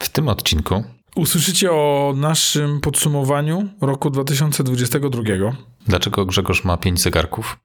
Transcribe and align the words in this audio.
W 0.00 0.08
tym 0.08 0.28
odcinku 0.28 0.84
Usłyszycie 1.16 1.72
o 1.72 2.12
naszym 2.16 2.80
podsumowaniu 2.80 3.68
roku 3.80 4.10
2022. 4.10 5.22
dlaczego 5.86 6.26
Grzegorz 6.26 6.64
ma 6.64 6.76
pięć 6.76 7.00
zegarków? 7.00 7.58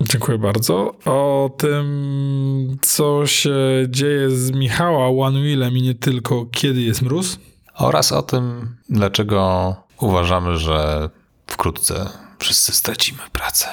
Dziękuję 0.00 0.38
bardzo. 0.38 0.94
O 1.04 1.50
tym, 1.58 2.78
co 2.82 3.26
się 3.26 3.54
dzieje 3.88 4.30
z 4.30 4.50
Michała 4.50 5.26
One 5.26 5.40
Wheelem 5.40 5.76
i 5.76 5.82
nie 5.82 5.94
tylko, 5.94 6.46
kiedy 6.46 6.80
jest 6.80 7.02
mróz. 7.02 7.38
Oraz 7.74 8.12
o 8.12 8.22
tym, 8.22 8.76
dlaczego 8.88 9.74
uważamy, 10.00 10.56
że 10.56 11.10
wkrótce 11.46 12.10
wszyscy 12.38 12.72
stracimy 12.72 13.18
pracę. 13.32 13.66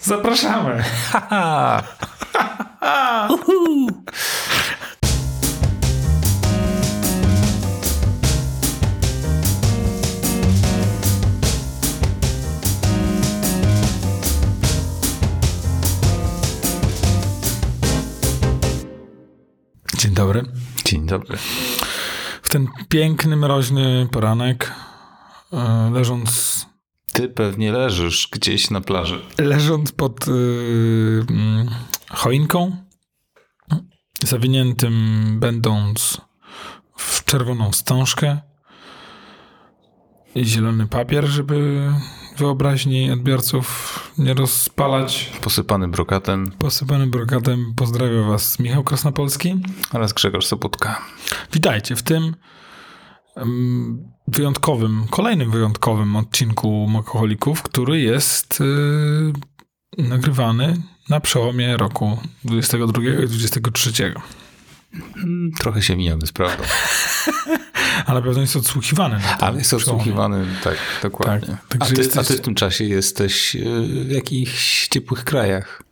Zapraszamy. 0.00 0.84
Dzień 20.02 20.14
dobry. 20.14 20.42
Dzień 20.84 21.06
dobry. 21.06 21.38
W 22.42 22.48
ten 22.48 22.68
piękny, 22.88 23.36
mroźny 23.36 24.08
poranek, 24.12 24.72
e, 25.52 25.90
leżąc, 25.92 26.66
Ty 27.12 27.28
pewnie 27.28 27.72
leżysz 27.72 28.28
gdzieś 28.32 28.70
na 28.70 28.80
plaży. 28.80 29.20
leżąc 29.38 29.92
pod 29.92 30.28
y, 30.28 30.30
mm, 31.30 31.70
choinką, 32.10 32.76
zawiniętym 34.24 35.26
będąc 35.40 36.20
w 36.96 37.24
czerwoną 37.24 37.70
wstążkę 37.70 38.40
i 40.34 40.44
zielony 40.44 40.86
papier, 40.86 41.24
żeby 41.26 41.88
wyobraźni 42.36 43.10
odbiorców 43.10 43.98
nie 44.18 44.34
rozpalać. 44.34 45.32
Posypany 45.40 45.88
brokatem 45.88 46.52
Posypany 46.58 47.06
brokatem 47.06 47.74
pozdrawia 47.76 48.22
was 48.22 48.58
Michał 48.58 48.84
Krasnopolski. 48.84 49.54
oraz 49.92 50.12
Grzegorz 50.12 50.46
Sobutka. 50.46 51.00
Witajcie 51.52 51.96
w 51.96 52.02
tym 52.02 52.34
wyjątkowym, 54.28 55.06
kolejnym 55.10 55.50
wyjątkowym 55.50 56.16
odcinku 56.16 56.86
Makoholików, 56.88 57.62
który 57.62 58.00
jest 58.00 58.60
y, 58.60 59.32
nagrywany 59.98 60.82
na 61.08 61.20
przełomie 61.20 61.76
roku 61.76 62.18
22 62.44 63.02
i 63.24 63.28
23. 63.28 64.14
Mm, 65.16 65.50
Trochę 65.58 65.82
się 65.82 65.96
mijamy 65.96 66.26
z 66.26 66.32
prawdą. 66.32 66.64
Ale 68.06 68.22
pewno 68.22 68.40
jest 68.40 68.56
odsłuchiwany. 68.56 69.18
Na 69.18 69.38
Ale 69.38 69.58
jest 69.58 69.74
odsłuchiwany, 69.74 70.46
tak, 70.64 70.76
dokładnie. 71.02 71.46
Tak, 71.48 71.56
a, 71.64 71.68
także 71.78 71.94
ty, 71.94 72.02
jesteś- 72.02 72.18
a 72.20 72.24
ty 72.24 72.34
w 72.36 72.40
tym 72.40 72.54
czasie 72.54 72.84
jesteś 72.84 73.56
y, 73.56 73.82
w 74.04 74.10
jakichś 74.10 74.88
ciepłych 74.88 75.24
krajach. 75.24 75.82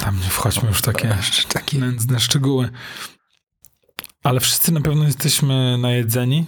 Tam 0.00 0.16
nie 0.16 0.28
wchodźmy 0.30 0.68
już 0.68 0.82
takie, 0.82 1.16
takie 1.52 1.78
nędzne 1.78 2.20
szczegóły. 2.20 2.70
Ale 4.22 4.40
wszyscy 4.40 4.72
na 4.72 4.80
pewno 4.80 5.04
jesteśmy 5.04 5.78
najedzeni, 5.78 6.46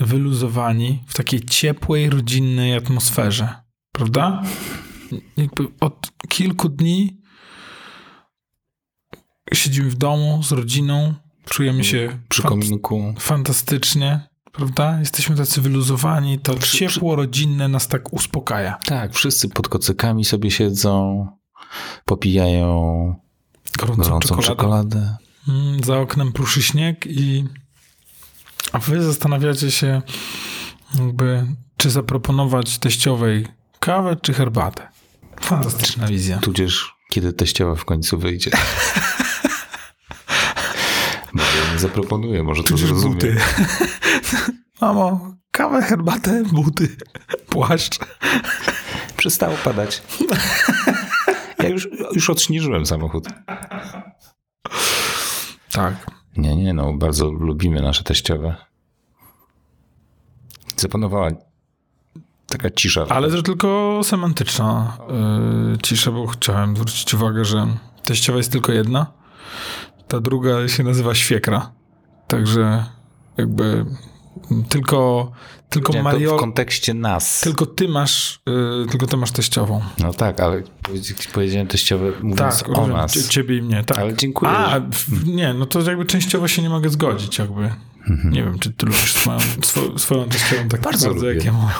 wyluzowani 0.00 1.04
w 1.06 1.14
takiej 1.14 1.40
ciepłej, 1.44 2.10
rodzinnej 2.10 2.74
atmosferze. 2.76 3.54
Prawda? 3.92 4.42
Jakby 5.36 5.64
od 5.80 6.10
kilku 6.28 6.68
dni 6.68 7.20
siedzimy 9.54 9.90
w 9.90 9.94
domu 9.94 10.42
z 10.42 10.52
rodziną, 10.52 11.14
czujemy 11.48 11.84
się 11.84 12.18
Przy 12.28 12.42
fant- 12.42 12.48
kominku. 12.48 13.14
fantastycznie. 13.18 14.20
Prawda? 14.52 14.98
Jesteśmy 15.00 15.36
tacy 15.36 15.60
wyluzowani. 15.60 16.38
To 16.38 16.54
Przy- 16.54 16.78
ciepło 16.78 17.16
rodzinne 17.16 17.68
nas 17.68 17.88
tak 17.88 18.12
uspokaja. 18.12 18.78
Tak, 18.84 19.14
wszyscy 19.14 19.48
pod 19.48 19.68
kocykami 19.68 20.24
sobie 20.24 20.50
siedzą, 20.50 21.26
popijają 22.04 23.14
Gorącą, 23.78 24.02
gorącą 24.02 24.36
czekoladę. 24.38 24.46
czekoladę. 24.96 25.16
Mm, 25.48 25.84
Za 25.84 25.98
oknem 25.98 26.32
pruszy 26.32 26.62
śnieg 26.62 27.06
i 27.06 27.44
a 28.72 28.78
wy 28.78 29.02
zastanawiacie 29.02 29.70
się 29.70 30.02
jakby, 30.98 31.46
czy 31.76 31.90
zaproponować 31.90 32.78
teściowej 32.78 33.46
kawę 33.80 34.16
czy 34.22 34.32
herbatę. 34.34 34.88
Fantastyczna 35.40 36.06
wizja. 36.06 36.38
Tudzież 36.38 36.94
kiedy 37.10 37.32
teściowa 37.32 37.74
w 37.74 37.84
końcu 37.84 38.18
wyjdzie. 38.18 38.50
Zaproponuję, 41.78 42.42
może 42.42 42.62
to 42.62 42.68
Tudzież 42.68 42.88
zrozumie. 42.88 43.14
buty. 43.14 43.36
Mamo, 44.80 45.34
kawę, 45.50 45.82
herbatę, 45.82 46.42
buty, 46.52 46.96
płaszcz. 47.48 47.98
Przestało 49.16 49.56
padać. 49.64 50.02
Ja 51.62 51.68
już, 51.68 51.88
już 52.12 52.30
odśnieżyłem 52.30 52.86
samochód. 52.86 53.24
Tak. 55.72 56.10
Nie, 56.36 56.56
nie, 56.56 56.74
no 56.74 56.92
bardzo 56.92 57.30
lubimy 57.30 57.82
nasze 57.82 58.04
teściowe. 58.04 58.56
Zapanowała 60.76 61.30
taka 62.46 62.70
cisza. 62.70 63.06
Ale 63.08 63.30
to 63.30 63.42
tylko 63.42 64.00
semantyczna 64.02 64.98
yy, 65.70 65.78
cisza, 65.82 66.10
bo 66.10 66.26
chciałem 66.26 66.76
zwrócić 66.76 67.14
uwagę, 67.14 67.44
że 67.44 67.66
teściowa 68.04 68.36
jest 68.38 68.52
tylko 68.52 68.72
jedna. 68.72 69.06
Ta 70.08 70.20
druga 70.20 70.68
się 70.68 70.82
nazywa 70.84 71.14
świekra. 71.14 71.72
Także 72.28 72.84
jakby 73.36 73.84
tylko, 74.68 75.30
tylko 75.68 76.02
Mario, 76.02 76.36
w 76.36 76.40
kontekście 76.40 76.94
nas. 76.94 77.40
tylko 77.40 77.66
ty 77.66 77.88
masz, 77.88 78.40
yy, 78.46 78.86
tylko 78.90 79.06
ty 79.06 79.16
masz 79.16 79.30
teściową. 79.30 79.80
No 79.98 80.12
tak, 80.12 80.40
ale 80.40 80.62
powiedzi- 80.82 81.32
powiedziałem 81.32 81.66
teściowe 81.66 82.12
mówiąc 82.22 82.62
Tak, 82.62 82.78
o 82.78 82.86
nas. 82.86 83.12
cie- 83.12 83.28
ciebie 83.28 83.56
i 83.56 83.62
mnie, 83.62 83.84
tak. 83.84 83.98
Ale 83.98 84.14
dziękuję. 84.16 84.50
A, 84.50 84.80
nie, 85.26 85.54
no 85.54 85.66
to 85.66 85.80
jakby 85.82 86.04
częściowo 86.04 86.48
się 86.48 86.62
nie 86.62 86.68
mogę 86.70 86.88
zgodzić, 86.90 87.38
jakby. 87.38 87.70
Nie 88.24 88.42
wiem, 88.44 88.58
czy 88.58 88.70
ty 88.72 88.86
lubisz 88.86 89.12
swoją, 89.14 89.38
swo, 89.62 89.98
swoją 89.98 90.24
teściową 90.28 90.68
tak 90.68 90.80
Bardzo 90.80 91.08
bardzo, 91.10 91.30
jak 91.30 91.44
ja 91.44 91.52
moją. 91.52 91.74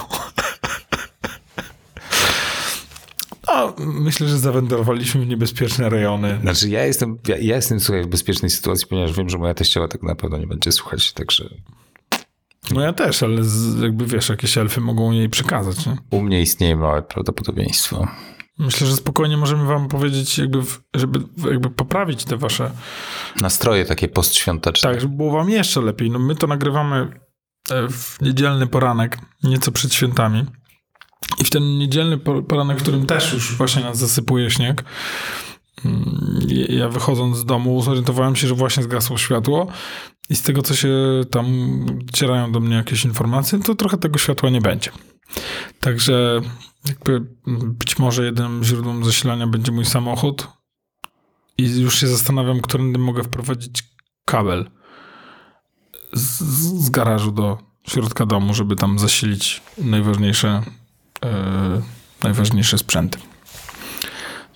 Myślę, 3.79 4.29
że 4.29 4.39
zawędrowaliśmy 4.39 5.21
w 5.21 5.27
niebezpieczne 5.27 5.89
rejony. 5.89 6.39
Znaczy 6.43 6.69
ja 6.69 6.85
jestem, 6.85 7.19
ja, 7.29 7.37
ja 7.37 7.57
jestem 7.57 7.81
słuchaj, 7.81 8.03
w 8.03 8.07
bezpiecznej 8.07 8.51
sytuacji, 8.51 8.87
ponieważ 8.87 9.13
wiem, 9.13 9.29
że 9.29 9.39
moja 9.39 9.55
teściowa 9.55 9.89
tak 9.89 10.03
na 10.03 10.15
pewno 10.15 10.39
nie 10.39 10.47
będzie 10.47 10.73
słuchać, 10.73 11.13
także 11.13 11.45
No 12.71 12.81
ja 12.81 12.93
też, 12.93 13.23
ale 13.23 13.45
z, 13.45 13.81
jakby 13.83 14.07
wiesz, 14.07 14.29
jakieś 14.29 14.59
elfy 14.59 14.81
mogą 14.81 15.13
jej 15.13 15.29
przekazać. 15.29 15.87
Nie? 15.87 15.97
u 16.11 16.23
mnie 16.23 16.41
istnieje 16.43 16.77
małe 16.77 17.03
prawdopodobieństwo. 17.03 18.09
Myślę, 18.59 18.87
że 18.87 18.97
spokojnie 18.97 19.37
możemy 19.37 19.65
wam 19.65 19.89
powiedzieć, 19.89 20.39
jakby, 20.39 20.59
żeby 20.95 21.21
jakby 21.51 21.71
poprawić 21.71 22.25
te 22.25 22.37
wasze 22.37 22.71
Nastroje 23.41 23.85
takie 23.85 24.09
postświąteczne. 24.09 24.91
Tak, 24.91 25.01
żeby 25.01 25.17
było 25.17 25.33
wam 25.33 25.51
jeszcze 25.51 25.81
lepiej. 25.81 26.11
No 26.11 26.19
my 26.19 26.35
to 26.35 26.47
nagrywamy 26.47 27.21
e, 27.71 27.89
w 27.89 28.21
niedzielny 28.21 28.67
poranek, 28.67 29.19
nieco 29.43 29.73
przed 29.73 29.95
świętami. 29.95 30.47
I 31.41 31.45
w 31.45 31.51
ten 31.51 31.79
niedzielny 31.79 32.19
po- 32.19 32.43
poranek, 32.43 32.79
w 32.79 32.83
którym 32.83 33.07
też 33.07 33.33
już 33.33 33.57
właśnie 33.57 33.83
nas 33.83 33.99
zasypuje 33.99 34.51
śnieg, 34.51 34.85
mm, 35.85 36.41
ja 36.69 36.89
wychodząc 36.89 37.37
z 37.37 37.45
domu 37.45 37.83
zorientowałem 37.83 38.37
się, 38.37 38.49
że 38.49 38.55
właśnie 38.55 38.83
zgasło 38.83 39.19
światło 39.19 39.67
i 40.31 40.37
z 40.37 40.43
tego, 40.43 40.63
co 40.63 40.75
się 40.77 40.91
tam 41.31 41.47
docierają 42.05 42.53
do 42.53 42.61
mnie 42.61 42.77
jakieś 42.77 43.05
informacje, 43.05 43.59
to 43.59 43.75
trochę 43.75 43.97
tego 43.99 44.19
światła 44.19 44.51
nie 44.51 44.61
będzie. 44.61 44.91
Także 45.81 46.41
jakby 46.89 47.21
być 47.47 47.99
może 47.99 48.25
jedynym 48.25 48.65
źródłem 48.65 49.05
zasilania 49.05 49.47
będzie 49.47 49.73
mój 49.73 49.85
samochód 49.85 50.49
i 51.59 51.81
już 51.81 52.01
się 52.01 52.07
zastanawiam, 52.07 52.61
którędy 52.61 52.99
mogę 52.99 53.23
wprowadzić 53.23 53.85
kabel 54.25 54.71
z, 56.13 56.39
z 56.85 56.91
garażu 56.91 57.33
do 57.33 57.59
środka 57.89 58.27
domu, 58.27 58.55
żeby 58.55 58.77
tam 58.77 58.99
zasilić 58.99 59.63
najważniejsze, 59.79 60.63
najważniejsze 62.23 62.79
sprzęty. 62.79 63.19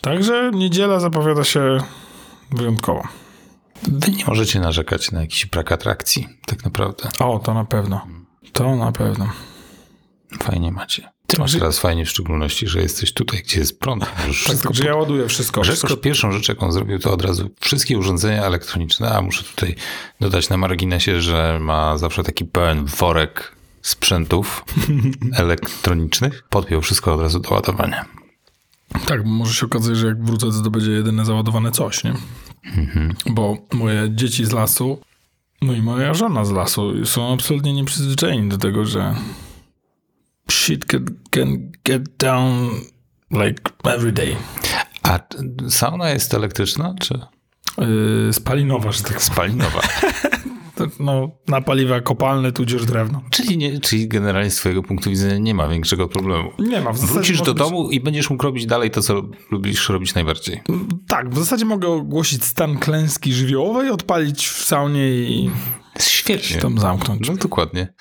Także 0.00 0.50
niedziela 0.54 1.00
zapowiada 1.00 1.44
się 1.44 1.78
wyjątkowo. 2.50 3.02
Wy 3.82 4.12
nie 4.12 4.24
możecie 4.24 4.60
narzekać 4.60 5.10
na 5.10 5.20
jakiś 5.20 5.46
brak 5.46 5.72
atrakcji, 5.72 6.28
tak 6.46 6.64
naprawdę. 6.64 7.08
O, 7.18 7.38
to 7.38 7.54
na 7.54 7.64
pewno. 7.64 8.06
To 8.52 8.76
na 8.76 8.92
pewno. 8.92 9.32
Fajnie 10.42 10.72
macie. 10.72 11.12
Ty 11.26 11.38
masz 11.38 11.52
teraz 11.52 11.78
fajnie 11.78 12.04
w 12.04 12.10
szczególności, 12.10 12.66
że 12.66 12.80
jesteś 12.82 13.12
tutaj, 13.12 13.42
gdzie 13.42 13.60
jest 13.60 13.80
prąd. 13.80 14.04
Tak, 14.04 14.30
wszystko 14.32 14.68
także 14.68 14.84
ja 14.84 14.96
ładuję 14.96 15.28
wszystko. 15.28 15.62
Wszystko 15.62 15.96
pierwszą 15.96 16.32
rzecz, 16.32 16.48
jaką 16.48 16.72
zrobił, 16.72 16.98
to 16.98 17.12
od 17.12 17.22
razu 17.22 17.50
wszystkie 17.60 17.98
urządzenia 17.98 18.44
elektroniczne, 18.44 19.10
a 19.10 19.22
muszę 19.22 19.44
tutaj 19.44 19.74
dodać 20.20 20.48
na 20.48 20.56
marginesie, 20.56 21.20
że 21.20 21.58
ma 21.60 21.98
zawsze 21.98 22.22
taki 22.22 22.44
pełen 22.44 22.84
worek 22.84 23.52
sprzętów 23.82 24.64
elektronicznych. 25.32 26.44
Podpiął 26.50 26.80
wszystko 26.82 27.14
od 27.14 27.20
razu 27.20 27.40
do 27.40 27.50
ładowania. 27.50 28.04
Tak, 29.06 29.24
bo 29.24 29.30
może 29.30 29.54
się 29.54 29.66
okazać, 29.66 29.96
że 29.96 30.06
jak 30.06 30.24
wrócę, 30.24 30.46
to 30.64 30.70
będzie 30.70 30.90
jedyne 30.90 31.24
załadowane 31.24 31.70
coś, 31.72 32.04
nie? 32.04 32.14
Bo 33.26 33.56
moje 33.72 34.10
dzieci 34.14 34.44
z 34.44 34.52
lasu 34.52 35.00
No 35.62 35.72
i 35.72 35.82
moja 35.82 36.14
żona 36.14 36.44
z 36.44 36.50
lasu 36.50 37.06
są 37.06 37.32
absolutnie 37.32 37.72
nieprzyzwyczajeni 37.72 38.48
do 38.48 38.58
tego, 38.58 38.84
że 38.84 39.14
shit 40.50 40.84
can, 40.84 41.06
can 41.30 41.72
get 41.84 42.16
down 42.16 42.70
like 43.30 43.62
every 43.84 44.12
day. 44.12 44.36
A 45.02 45.18
sauna 45.68 46.10
jest 46.10 46.34
elektryczna, 46.34 46.94
czy 47.00 47.20
Yy, 47.78 48.32
spalinowa, 48.32 48.92
że 48.92 49.02
tak 49.02 49.22
spalinowa? 49.22 49.80
No, 51.00 51.30
na 51.48 51.60
paliwa 51.60 52.00
kopalne, 52.00 52.52
tudzież 52.52 52.84
drewno. 52.86 53.22
czyli, 53.30 53.58
nie, 53.58 53.80
czyli 53.80 54.08
generalnie 54.08 54.50
z 54.50 54.56
twojego 54.56 54.82
punktu 54.82 55.10
widzenia 55.10 55.38
nie 55.38 55.54
ma 55.54 55.68
większego 55.68 56.08
problemu. 56.08 56.50
Nie 56.58 56.80
ma. 56.80 56.92
W 56.92 56.96
zasadzie 56.98 57.14
Wrócisz 57.14 57.38
do 57.42 57.54
być- 57.54 57.58
domu 57.62 57.90
i 57.90 58.00
będziesz 58.00 58.30
mógł 58.30 58.42
robić 58.44 58.66
dalej 58.66 58.90
to, 58.90 59.02
co 59.02 59.22
lubisz 59.50 59.88
robić 59.88 60.14
najbardziej. 60.14 60.62
Tak, 61.08 61.30
w 61.30 61.38
zasadzie 61.38 61.64
mogę 61.64 61.88
ogłosić 61.88 62.44
stan 62.44 62.78
klęski 62.78 63.32
żywiołowej, 63.32 63.90
odpalić 63.90 64.46
w 64.48 64.64
saunie 64.64 65.08
i 65.12 65.50
Świetnie. 66.00 66.60
tam 66.60 66.78
zamknąć. 66.78 67.28
No 67.28 67.36
dokładnie. 67.36 67.94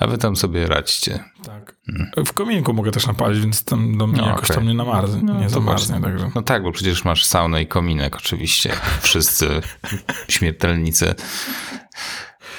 A 0.00 0.06
wy 0.06 0.18
tam 0.18 0.36
sobie 0.36 0.66
radźcie. 0.66 1.24
Tak. 1.44 1.76
W 2.26 2.32
kominku 2.32 2.72
mogę 2.74 2.90
też 2.90 3.06
napalić, 3.06 3.40
więc 3.40 3.64
tam 3.64 3.98
do 3.98 4.06
mnie 4.06 4.20
No, 4.20 4.26
jakoś 4.28 4.44
okej. 4.44 4.56
tam 4.56 4.66
nie 4.66 4.74
namarznie, 4.74 5.22
nie 5.34 5.44
to 5.44 5.50
zamarznie, 5.50 6.00
także. 6.00 6.30
No 6.34 6.42
tak, 6.42 6.62
bo 6.62 6.72
przecież 6.72 7.04
masz 7.04 7.24
saunę 7.24 7.62
i 7.62 7.66
kominek 7.66 8.16
oczywiście. 8.16 8.72
Wszyscy 9.00 9.48
śmiertelnicy. 10.28 11.14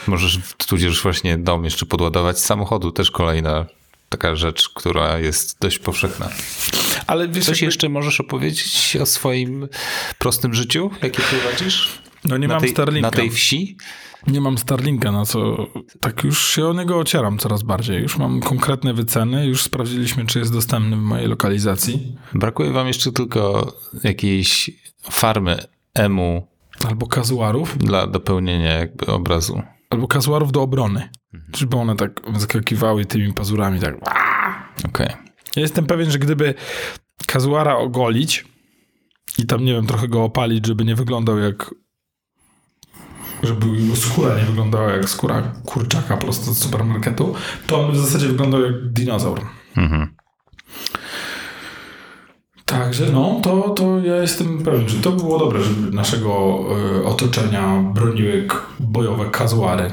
Możesz 0.08 0.40
tudzież 0.68 1.02
właśnie 1.04 1.38
dom 1.38 1.64
jeszcze 1.64 1.86
podładować 1.86 2.40
z 2.40 2.46
samochodu. 2.46 2.92
Też 2.92 3.12
kolejna 3.12 3.66
taka 4.10 4.36
rzecz, 4.36 4.70
która 4.70 5.20
jest 5.20 5.60
dość 5.60 5.80
powszechna. 5.80 6.30
Ale 7.08 7.28
wiesz, 7.28 7.46
Coś 7.46 7.58
jakby- 7.58 7.66
jeszcze 7.66 7.90
możesz 7.90 8.20
opowiedzieć 8.22 8.98
o 9.02 9.06
swoim 9.06 9.68
prostym 10.18 10.54
życiu, 10.54 10.92
jakie 11.04 11.22
prowadzisz? 11.22 11.90
no 12.26 12.38
nie 12.38 12.48
na, 12.48 12.54
mam 12.54 12.62
tej, 12.62 12.72
Starlinka. 12.72 13.08
na 13.08 13.12
tej 13.12 13.32
wsi? 13.32 13.78
Nie 14.28 14.42
mam 14.42 14.58
Starlinka, 14.58 15.12
na 15.12 15.26
co 15.26 15.68
tak 16.02 16.24
już 16.24 16.48
się 16.48 16.68
o 16.68 16.74
niego 16.74 16.98
ocieram 17.00 17.38
coraz 17.38 17.64
bardziej. 17.64 18.02
Już 18.02 18.18
mam 18.18 18.40
konkretne 18.40 18.94
wyceny, 18.94 19.46
już 19.48 19.64
sprawdziliśmy, 19.64 20.26
czy 20.26 20.40
jest 20.40 20.54
dostępny 20.54 20.96
w 20.98 21.00
mojej 21.02 21.28
lokalizacji. 21.28 22.18
Brakuje 22.34 22.72
wam 22.72 22.88
jeszcze 22.88 23.12
tylko 23.12 23.74
jakiejś 24.04 24.72
farmy 25.12 25.58
emu 25.94 26.48
Albo 26.88 27.08
kazuarów, 27.08 27.78
dla 27.78 28.08
dopełnienia 28.08 28.74
jakby 28.74 29.06
obrazu. 29.06 29.62
albo 29.90 30.08
kazuarów 30.08 30.52
do 30.52 30.62
obrony. 30.62 31.10
Żeby 31.58 31.78
one 31.78 31.96
tak 31.96 32.22
wyskakiwały 32.32 33.06
tymi 33.06 33.34
pazurami, 33.34 33.80
tak. 33.80 33.96
Okej. 34.86 35.08
Ja 35.56 35.62
jestem 35.62 35.86
pewien, 35.86 36.12
że 36.12 36.20
gdyby 36.20 36.54
kazuara 37.28 37.78
ogolić 37.78 38.46
i 39.38 39.46
tam, 39.46 39.66
nie 39.66 39.74
wiem, 39.74 39.86
trochę 39.88 40.08
go 40.08 40.24
opalić, 40.24 40.68
żeby 40.68 40.86
nie 40.86 40.96
wyglądał 40.96 41.38
jak... 41.38 41.76
Żeby 43.44 43.68
jego 43.68 43.96
skóra 43.96 44.36
nie 44.38 44.44
wyglądała 44.44 44.92
jak 44.92 45.10
skóra 45.10 45.42
kurczaka 45.66 46.18
prosto 46.18 46.54
z 46.54 46.58
supermarketu, 46.58 47.36
to 47.68 47.86
on 47.86 47.92
w 47.92 47.98
zasadzie 47.98 48.28
wyglądał 48.28 48.62
jak 48.62 48.92
dinozaur. 48.92 49.42
Mhm. 49.78 50.16
Także 52.66 53.06
no, 53.12 53.40
to, 53.44 53.70
to 53.70 54.00
ja 54.00 54.16
jestem 54.16 54.64
pewien, 54.64 54.90
że 54.90 54.98
to 54.98 55.12
by 55.12 55.18
było 55.18 55.40
dobre, 55.40 55.64
żeby 55.64 55.92
naszego 55.96 56.60
y, 57.00 57.06
otoczenia 57.06 57.84
broniły 57.94 58.48
bojowe 58.80 59.30
kazuary. 59.30 59.92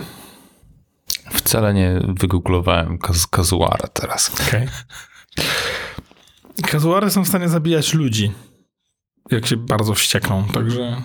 Wcale 1.32 1.74
nie 1.74 2.00
wygooglowałem 2.08 2.98
kaz 2.98 3.26
kazuara 3.26 3.88
teraz. 3.92 4.30
Okay. 4.48 4.68
Kazuary 6.62 7.10
są 7.10 7.24
w 7.24 7.28
stanie 7.28 7.48
zabijać 7.48 7.94
ludzi, 7.94 8.32
jak 9.30 9.46
się 9.46 9.56
bardzo 9.56 9.94
wściekną, 9.94 10.44
także... 10.44 11.02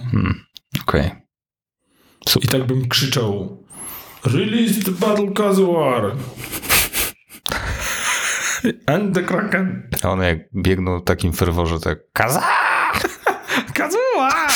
Okej. 0.82 1.08
I 1.08 1.23
Super. 2.30 2.50
tak 2.50 2.64
bym 2.68 2.88
krzyczał 2.90 3.64
Release 4.26 4.84
the 4.86 4.92
battle 4.92 5.32
Kazuar! 5.32 6.12
And 8.86 9.16
the 9.16 9.24
Kraken! 9.24 9.90
A 10.04 10.10
one 10.10 10.26
jak 10.28 10.38
biegną 10.56 11.00
w 11.00 11.04
takim 11.04 11.34
ferworze, 11.34 11.80
tak 11.80 12.00
kaza! 12.14 12.44
Kazuar! 13.74 14.50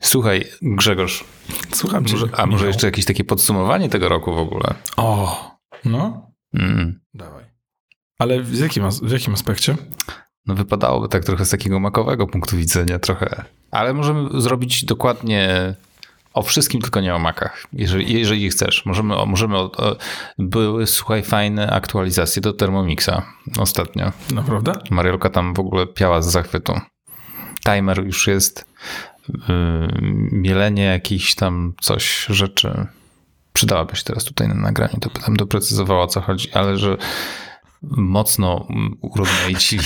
Słuchaj, 0.00 0.44
Grzegorz, 0.62 1.24
Słucham 1.72 2.04
cię. 2.04 2.16
a 2.36 2.46
może 2.46 2.66
jeszcze 2.66 2.86
jakieś 2.86 3.04
takie 3.04 3.24
podsumowanie 3.24 3.88
tego 3.88 4.08
roku 4.08 4.34
w 4.34 4.38
ogóle? 4.38 4.74
O, 4.96 5.40
no, 5.84 6.32
Mm. 6.54 7.00
dawaj. 7.14 7.41
Ale 8.22 8.42
w 8.42 8.58
jakim, 8.58 8.90
w 8.90 9.10
jakim 9.10 9.34
aspekcie? 9.34 9.76
No 10.46 10.54
wypadałoby 10.54 11.08
tak 11.08 11.24
trochę 11.24 11.44
z 11.44 11.50
takiego 11.50 11.80
makowego 11.80 12.26
punktu 12.26 12.56
widzenia, 12.56 12.98
trochę. 12.98 13.44
Ale 13.70 13.94
możemy 13.94 14.40
zrobić 14.40 14.84
dokładnie 14.84 15.74
o 16.34 16.42
wszystkim, 16.42 16.80
tylko 16.80 17.00
nie 17.00 17.14
o 17.14 17.18
makach, 17.18 17.66
jeżeli, 17.72 18.20
jeżeli 18.20 18.50
chcesz. 18.50 18.86
Możemy, 18.86 19.14
możemy 19.26 19.56
o, 19.56 19.72
o, 19.72 19.96
były, 20.38 20.86
słuchaj, 20.86 21.22
fajne 21.22 21.70
aktualizacje 21.70 22.42
do 22.42 22.52
Thermomixa 22.52 23.22
ostatnio. 23.58 24.12
Naprawdę? 24.34 24.72
Mariolka 24.90 25.30
tam 25.30 25.54
w 25.54 25.60
ogóle 25.60 25.86
piała 25.86 26.22
z 26.22 26.30
zachwytu. 26.30 26.80
Timer 27.64 28.04
już 28.04 28.26
jest, 28.26 28.66
yy, 29.28 29.38
mielenie 30.32 30.84
jakichś 30.84 31.34
tam 31.34 31.74
coś, 31.80 32.26
rzeczy. 32.30 32.86
Przydałaby 33.52 33.96
się 33.96 34.04
teraz 34.04 34.24
tutaj 34.24 34.48
na 34.48 34.54
nagraniu, 34.54 35.00
to 35.00 35.10
tam 35.10 35.36
doprecyzowała 35.36 36.02
o 36.04 36.06
co 36.06 36.20
chodzi, 36.20 36.52
ale 36.52 36.76
że 36.76 36.96
mocno 37.82 38.66
mm, 38.70 38.96
urozmaicili 39.00 39.84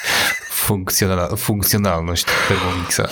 funkcjonal, 0.66 1.36
funkcjonalność 1.36 2.24
Thermomixa. 2.48 3.08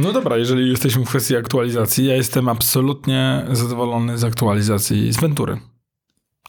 No 0.00 0.12
dobra, 0.12 0.36
jeżeli 0.36 0.70
jesteśmy 0.70 1.04
w 1.04 1.08
kwestii 1.08 1.36
aktualizacji, 1.36 2.06
ja 2.06 2.16
jestem 2.16 2.48
absolutnie 2.48 3.46
zadowolony 3.52 4.18
z 4.18 4.24
aktualizacji 4.24 5.12
z 5.12 5.20
Ventury. 5.20 5.60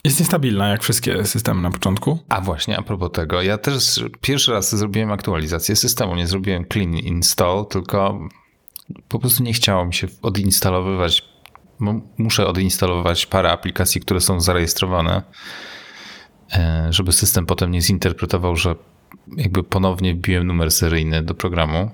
Jest 0.04 0.20
niestabilna, 0.20 0.68
jak 0.68 0.84
wszystkie 0.84 1.26
systemy 1.26 1.62
na 1.62 1.72
początku. 1.72 2.20
A 2.30 2.42
właśnie, 2.42 2.78
a 2.78 2.82
propos 2.82 3.12
tego, 3.12 3.42
ja 3.42 3.58
też 3.58 4.04
pierwszy 4.22 4.52
raz 4.52 4.76
zrobiłem 4.76 5.12
aktualizację 5.12 5.76
systemu. 5.76 6.16
Nie 6.16 6.28
zrobiłem 6.28 6.66
clean 6.74 6.94
install, 6.94 7.66
tylko 7.70 8.20
po 9.10 9.20
prostu 9.20 9.44
nie 9.44 9.54
chciało 9.54 9.86
mi 9.86 9.94
się 9.94 10.08
odinstalowywać. 10.22 11.24
Muszę 12.18 12.48
odinstalować 12.48 13.26
parę 13.26 13.52
aplikacji, 13.52 14.02
które 14.02 14.22
są 14.22 14.40
zarejestrowane, 14.40 15.22
żeby 16.90 17.12
system 17.12 17.46
potem 17.46 17.72
nie 17.72 17.82
zinterpretował, 17.82 18.56
że 18.56 18.76
jakby 19.38 19.64
ponownie 19.64 20.16
wbiłem 20.16 20.48
numer 20.48 20.72
seryjny 20.72 21.24
do 21.24 21.34
programu. 21.34 21.92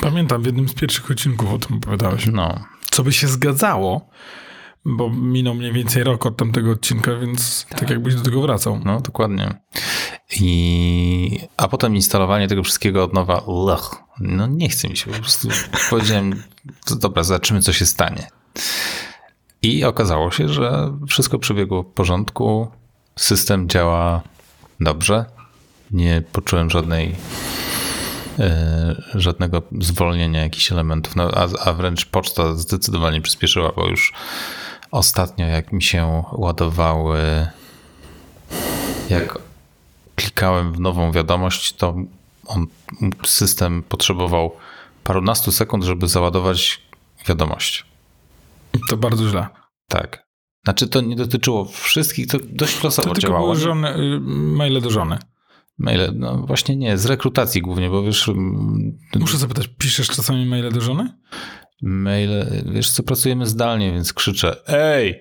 Pamiętam, 0.00 0.42
w 0.42 0.46
jednym 0.46 0.68
z 0.68 0.74
pierwszych 0.74 1.10
odcinków 1.10 1.52
o 1.52 1.58
tym 1.58 1.76
opowiadałeś. 1.76 2.26
No, 2.26 2.54
Co 2.90 3.02
by 3.02 3.12
się 3.12 3.28
zgadzało, 3.28 4.08
bo 4.84 5.10
minął 5.10 5.54
mniej 5.54 5.72
więcej 5.72 6.04
rok 6.04 6.26
od 6.26 6.36
tamtego 6.36 6.70
odcinka, 6.70 7.16
więc 7.16 7.66
tak, 7.68 7.90
jakbyś 7.90 8.14
do 8.14 8.22
tego 8.22 8.42
wracał. 8.42 8.80
no 8.84 9.00
dokładnie. 9.00 9.54
I, 10.40 11.38
a 11.56 11.68
potem 11.68 11.94
instalowanie 11.94 12.48
tego 12.48 12.62
wszystkiego 12.62 13.04
od 13.04 13.12
nowa, 13.12 13.42
lech, 13.66 13.90
no 14.20 14.46
nie 14.46 14.68
chce 14.68 14.88
mi 14.88 14.96
się 14.96 15.10
po 15.10 15.18
prostu. 15.18 15.48
Powiedziałem, 15.90 16.42
to 16.84 16.96
dobra, 16.96 17.22
zobaczymy 17.22 17.62
co 17.62 17.72
się 17.72 17.86
stanie. 17.86 18.28
I 19.62 19.84
okazało 19.84 20.30
się, 20.30 20.48
że 20.48 20.92
wszystko 21.08 21.38
przebiegło 21.38 21.82
w 21.82 21.86
porządku, 21.86 22.70
system 23.18 23.68
działa 23.68 24.22
dobrze, 24.80 25.24
nie 25.90 26.22
poczułem 26.32 26.70
żadnej 26.70 27.16
e, 28.38 29.02
żadnego 29.14 29.62
zwolnienia 29.80 30.42
jakichś 30.42 30.72
elementów, 30.72 31.16
no, 31.16 31.30
a, 31.34 31.68
a 31.68 31.72
wręcz 31.72 32.06
poczta 32.06 32.54
zdecydowanie 32.54 33.20
przyspieszyła, 33.20 33.72
bo 33.76 33.88
już 33.88 34.12
ostatnio 34.90 35.46
jak 35.46 35.72
mi 35.72 35.82
się 35.82 36.24
ładowały 36.32 37.46
jak 39.10 39.38
klikałem 40.16 40.72
w 40.72 40.80
nową 40.80 41.12
wiadomość, 41.12 41.72
to 41.72 41.94
on, 42.46 42.66
system 43.26 43.82
potrzebował 43.82 44.56
parunastu 45.04 45.52
sekund, 45.52 45.84
żeby 45.84 46.08
załadować 46.08 46.82
wiadomość. 47.28 47.86
To 48.90 48.96
bardzo 48.96 49.28
źle. 49.28 49.46
Tak. 49.88 50.25
Znaczy 50.66 50.88
to 50.88 51.00
nie 51.00 51.16
dotyczyło 51.16 51.64
wszystkich, 51.64 52.26
to 52.26 52.38
dość 52.48 52.78
To 52.78 52.86
losowo 52.86 53.08
tylko 53.14 53.20
działało. 53.20 53.46
były 53.46 53.58
żony, 53.60 53.96
y, 53.96 54.20
maile 54.20 54.80
do 54.80 54.90
żony. 54.90 55.18
Maile, 55.78 56.12
no 56.14 56.36
właśnie 56.46 56.76
nie, 56.76 56.98
z 56.98 57.06
rekrutacji 57.06 57.62
głównie, 57.62 57.90
bo 57.90 58.02
wiesz, 58.02 58.30
Muszę 59.14 59.38
zapytać, 59.38 59.68
piszesz 59.78 60.06
czasami 60.08 60.46
maile 60.46 60.72
do 60.72 60.80
żony? 60.80 61.12
maile, 61.82 62.46
wiesz 62.72 62.90
co, 62.90 63.02
pracujemy 63.02 63.46
zdalnie, 63.46 63.92
więc 63.92 64.12
krzyczę, 64.12 64.56
ej! 64.68 65.20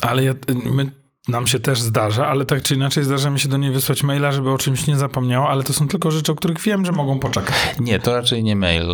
Ale 0.00 0.24
ja, 0.24 0.34
my, 0.64 0.90
nam 1.28 1.46
się 1.46 1.60
też 1.60 1.80
zdarza, 1.80 2.26
ale 2.26 2.44
tak 2.44 2.62
czy 2.62 2.74
inaczej 2.74 3.04
zdarza 3.04 3.30
mi 3.30 3.40
się 3.40 3.48
do 3.48 3.56
niej 3.56 3.70
wysłać 3.72 4.02
maila, 4.02 4.32
żeby 4.32 4.50
o 4.50 4.58
czymś 4.58 4.86
nie 4.86 4.96
zapomniała, 4.96 5.48
ale 5.48 5.62
to 5.62 5.72
są 5.72 5.88
tylko 5.88 6.10
rzeczy, 6.10 6.32
o 6.32 6.34
których 6.34 6.60
wiem, 6.60 6.86
że 6.86 6.92
mogą 6.92 7.18
poczekać. 7.18 7.54
Nie, 7.80 7.98
to 7.98 8.14
raczej 8.14 8.44
nie 8.44 8.56
mail, 8.56 8.86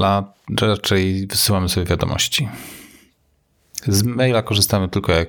la, 0.00 0.32
raczej 0.60 1.26
wysyłamy 1.26 1.68
sobie 1.68 1.86
wiadomości. 1.86 2.48
Z 3.86 4.02
maila 4.02 4.42
korzystamy 4.42 4.88
tylko 4.88 5.12
jak 5.12 5.28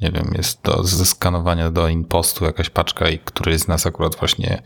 nie 0.00 0.10
wiem, 0.12 0.32
jest 0.36 0.62
do 0.62 0.84
zeskanowania 0.84 1.70
do 1.70 1.88
impostu 1.88 2.44
jakaś 2.44 2.70
paczka 2.70 3.08
i 3.08 3.18
któryś 3.18 3.60
z 3.60 3.68
nas 3.68 3.86
akurat 3.86 4.16
właśnie 4.16 4.62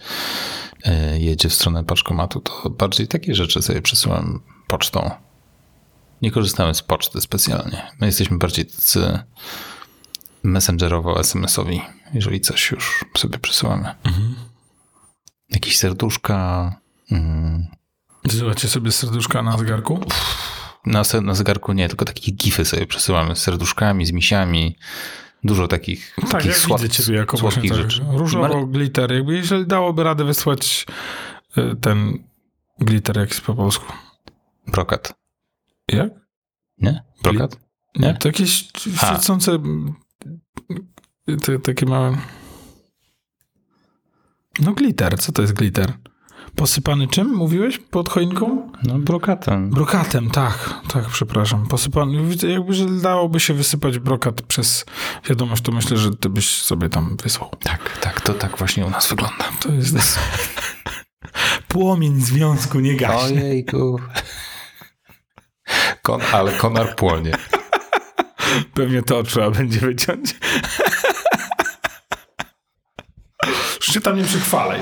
e, 0.85 1.19
jedzie 1.19 1.49
w 1.49 1.55
stronę 1.55 1.85
paczkomatu, 1.85 2.41
to 2.41 2.71
bardziej 2.71 3.09
takie 3.09 3.35
rzeczy 3.35 3.63
sobie 3.63 3.83
przesyłam 3.83 4.41
pocztą. 4.69 5.11
Nie 6.23 6.31
korzystamy 6.31 6.75
z 6.75 6.83
poczty 6.83 7.21
specjalnie. 7.21 7.91
My 8.01 8.07
jesteśmy 8.07 8.39
bardziej 8.39 8.67
tacy 8.67 9.19
messengerowo 10.43 11.21
SMS-owi, 11.21 11.83
jeżeli 12.15 12.41
coś 12.41 12.71
już 12.71 13.05
sobie 13.19 13.39
przesyłamy. 13.39 13.95
Jakieś 15.51 15.79
serduszka. 15.79 16.73
Mm, 17.11 17.67
Wysyłacie 18.25 18.69
sobie 18.69 18.93
serduszka 18.93 19.43
na 19.43 19.59
zegarku? 19.59 20.01
Na, 20.87 21.03
na 21.23 21.35
zegarku 21.35 21.73
nie, 21.73 21.89
tylko 21.89 22.05
takie 22.05 22.33
gify 22.33 22.65
sobie 22.65 22.87
przesyłamy 22.87 23.37
z 23.37 23.39
serduszkami, 23.43 24.07
z 24.07 24.13
misiami. 24.13 24.77
Dużo 25.45 25.69
takich, 25.69 26.15
Tak, 26.21 26.31
takich 26.31 26.69
ja 26.69 26.77
widzę 26.77 26.89
ciebie 26.89 27.19
jako 27.19 27.37
słodkich 27.37 27.71
tak, 27.71 27.81
rzeczy. 27.81 28.05
różowo 28.11 28.49
Mar- 28.49 28.69
glitter. 28.69 29.13
Jakby 29.13 29.35
jeżeli 29.37 29.67
dałoby 29.67 30.05
radę 30.05 30.25
wysłać 30.25 30.87
y, 31.59 31.77
ten 31.81 32.19
glitter 32.81 33.17
jakiś 33.17 33.41
po 33.41 33.55
polsku. 33.55 33.93
Brokat. 34.67 35.15
Jak? 35.89 36.13
Nie? 36.79 37.03
Brokat? 37.23 37.57
Nie, 37.97 38.07
Nie? 38.09 38.15
to 38.15 38.29
jakieś 38.29 38.69
świecące 38.79 39.59
te, 41.43 41.59
takie 41.59 41.87
małe... 41.87 42.17
No 44.61 44.73
glitter, 44.73 45.19
co 45.19 45.33
to 45.33 45.43
jest 45.43 45.55
glitter? 45.55 45.93
Posypany 46.57 47.09
czym, 47.09 47.29
mówiłeś? 47.35 47.79
Pod 47.79 48.09
choinką? 48.09 48.71
No 48.83 48.99
brokatem. 48.99 49.71
Brokatem, 49.71 50.31
tak, 50.31 50.75
tak, 50.93 51.07
przepraszam. 51.09 51.67
Posypany, 51.67 52.23
jakby, 52.49 52.75
że 52.75 52.87
dałoby 52.87 53.41
się 53.41 53.55
wysypać 53.55 53.99
brokat 53.99 54.43
przez 54.43 54.85
wiadomość, 55.29 55.63
to 55.63 55.73
myślę, 55.73 55.97
że 55.97 56.11
ty 56.17 56.29
byś 56.29 56.63
sobie 56.63 56.89
tam 56.89 57.17
wysłał. 57.23 57.51
Tak, 57.63 57.99
tak, 57.99 58.21
to 58.21 58.35
tak 58.35 58.59
właśnie 58.59 58.87
u 58.87 58.91
nas 58.91 59.09
wygląda. 59.09 59.45
To 59.61 59.73
jest... 59.73 60.19
Płomień 61.69 62.21
związku 62.21 62.81
nie 62.81 62.97
gaśnie. 62.97 63.41
Ojejku. 63.41 64.01
Kon, 66.03 66.21
ale 66.33 66.53
konar 66.53 66.97
płonie. 66.97 67.33
Pewnie 68.75 69.03
to 69.03 69.23
trzeba 69.23 69.51
będzie 69.51 69.81
wyciąć. 69.81 70.35
Już 73.93 73.95
się 73.95 74.01
tam 74.11 74.17
nie 74.17 74.25
przychwalaj. 74.25 74.81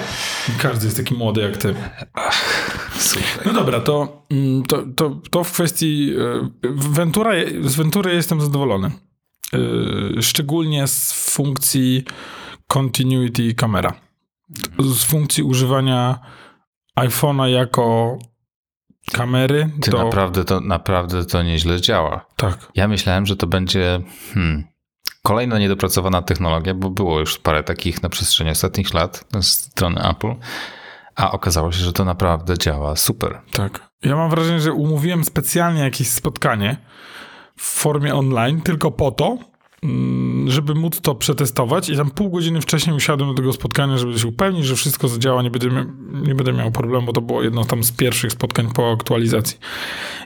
Każdy 0.58 0.84
jest 0.86 0.96
taki 0.96 1.14
młody 1.14 1.40
jak 1.40 1.56
ty. 1.56 1.74
Super. 2.98 3.46
No 3.46 3.52
dobra, 3.52 3.80
to, 3.80 4.26
mm, 4.30 4.62
to, 4.62 4.82
to, 4.96 5.20
to 5.30 5.44
w 5.44 5.52
kwestii 5.52 6.12
e, 6.18 6.70
Ventura, 6.74 7.30
z 7.62 7.74
Ventury 7.74 8.14
jestem 8.14 8.40
zadowolony. 8.40 8.90
E, 10.18 10.22
Szczególnie 10.22 10.86
z 10.86 11.12
funkcji 11.12 12.04
continuity 12.66 13.54
kamera. 13.54 13.92
Z 14.78 15.04
funkcji 15.04 15.42
używania 15.42 16.18
iPhone'a 17.00 17.46
jako 17.46 18.18
kamery 19.12 19.70
Ty 19.82 19.90
do... 19.90 20.04
naprawdę 20.04 20.44
to, 20.44 20.60
naprawdę 20.60 21.24
to 21.24 21.42
nieźle 21.42 21.80
działa. 21.80 22.26
Tak. 22.36 22.72
Ja 22.74 22.88
myślałem, 22.88 23.26
że 23.26 23.36
to 23.36 23.46
będzie 23.46 24.00
hmm, 24.34 24.64
kolejna 25.22 25.58
niedopracowana 25.58 26.22
technologia, 26.22 26.74
bo 26.74 26.90
było 26.90 27.20
już 27.20 27.38
parę 27.38 27.62
takich 27.62 28.02
na 28.02 28.08
przestrzeni 28.08 28.50
ostatnich 28.50 28.94
lat 28.94 29.24
ze 29.34 29.42
strony 29.42 30.08
Apple, 30.08 30.34
a 31.16 31.32
okazało 31.32 31.72
się, 31.72 31.78
że 31.78 31.92
to 31.92 32.04
naprawdę 32.04 32.58
działa 32.58 32.96
super. 32.96 33.40
Tak. 33.52 33.90
Ja 34.02 34.16
mam 34.16 34.30
wrażenie, 34.30 34.60
że 34.60 34.72
umówiłem 34.72 35.24
specjalnie 35.24 35.80
jakieś 35.80 36.08
spotkanie 36.08 36.76
w 37.56 37.62
formie 37.62 38.14
online 38.14 38.60
tylko 38.60 38.90
po 38.90 39.10
to, 39.10 39.38
mm, 39.82 40.50
żeby 40.50 40.74
móc 40.74 41.00
to 41.00 41.14
przetestować 41.14 41.88
i 41.88 41.96
tam 41.96 42.10
pół 42.10 42.30
godziny 42.30 42.60
wcześniej 42.60 42.96
usiadłem 42.96 43.30
do 43.30 43.36
tego 43.36 43.52
spotkania, 43.52 43.98
żeby 43.98 44.18
się 44.18 44.28
upewnić, 44.28 44.66
że 44.66 44.76
wszystko 44.76 45.08
zadziała, 45.08 45.42
nie 45.42 45.50
będę, 45.50 45.86
nie 46.12 46.34
będę 46.34 46.52
miał 46.52 46.70
problemu, 46.70 47.06
bo 47.06 47.12
to 47.12 47.20
było 47.20 47.42
jedno 47.42 47.64
tam 47.64 47.84
z 47.84 47.92
pierwszych 47.92 48.32
spotkań 48.32 48.68
po 48.74 48.92
aktualizacji. 48.92 49.58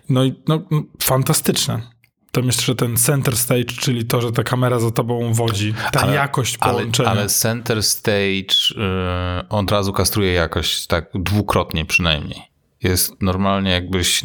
No 0.08 0.24
i 0.24 0.34
no, 0.48 0.62
no, 0.70 0.82
fantastyczne. 1.02 1.93
Tam 2.34 2.46
jeszcze 2.46 2.74
ten 2.74 2.96
center 2.96 3.36
stage, 3.36 3.64
czyli 3.64 4.04
to, 4.04 4.20
że 4.20 4.32
ta 4.32 4.42
kamera 4.42 4.78
za 4.78 4.90
tobą 4.90 5.32
wodzi, 5.32 5.74
ta 5.92 6.00
Ale- 6.00 6.14
jakość 6.14 6.56
Ale, 6.60 6.72
połączenia. 6.72 7.10
ale 7.10 7.26
Center 7.28 7.82
Stage 7.82 8.54
yy, 8.76 9.48
on 9.48 9.64
od 9.64 9.70
razu 9.70 9.92
kastruje 9.92 10.32
jakość, 10.32 10.86
tak 10.86 11.10
dwukrotnie 11.14 11.84
przynajmniej. 11.84 12.42
Jest 12.82 13.22
normalnie 13.22 13.70
jakbyś 13.70 14.22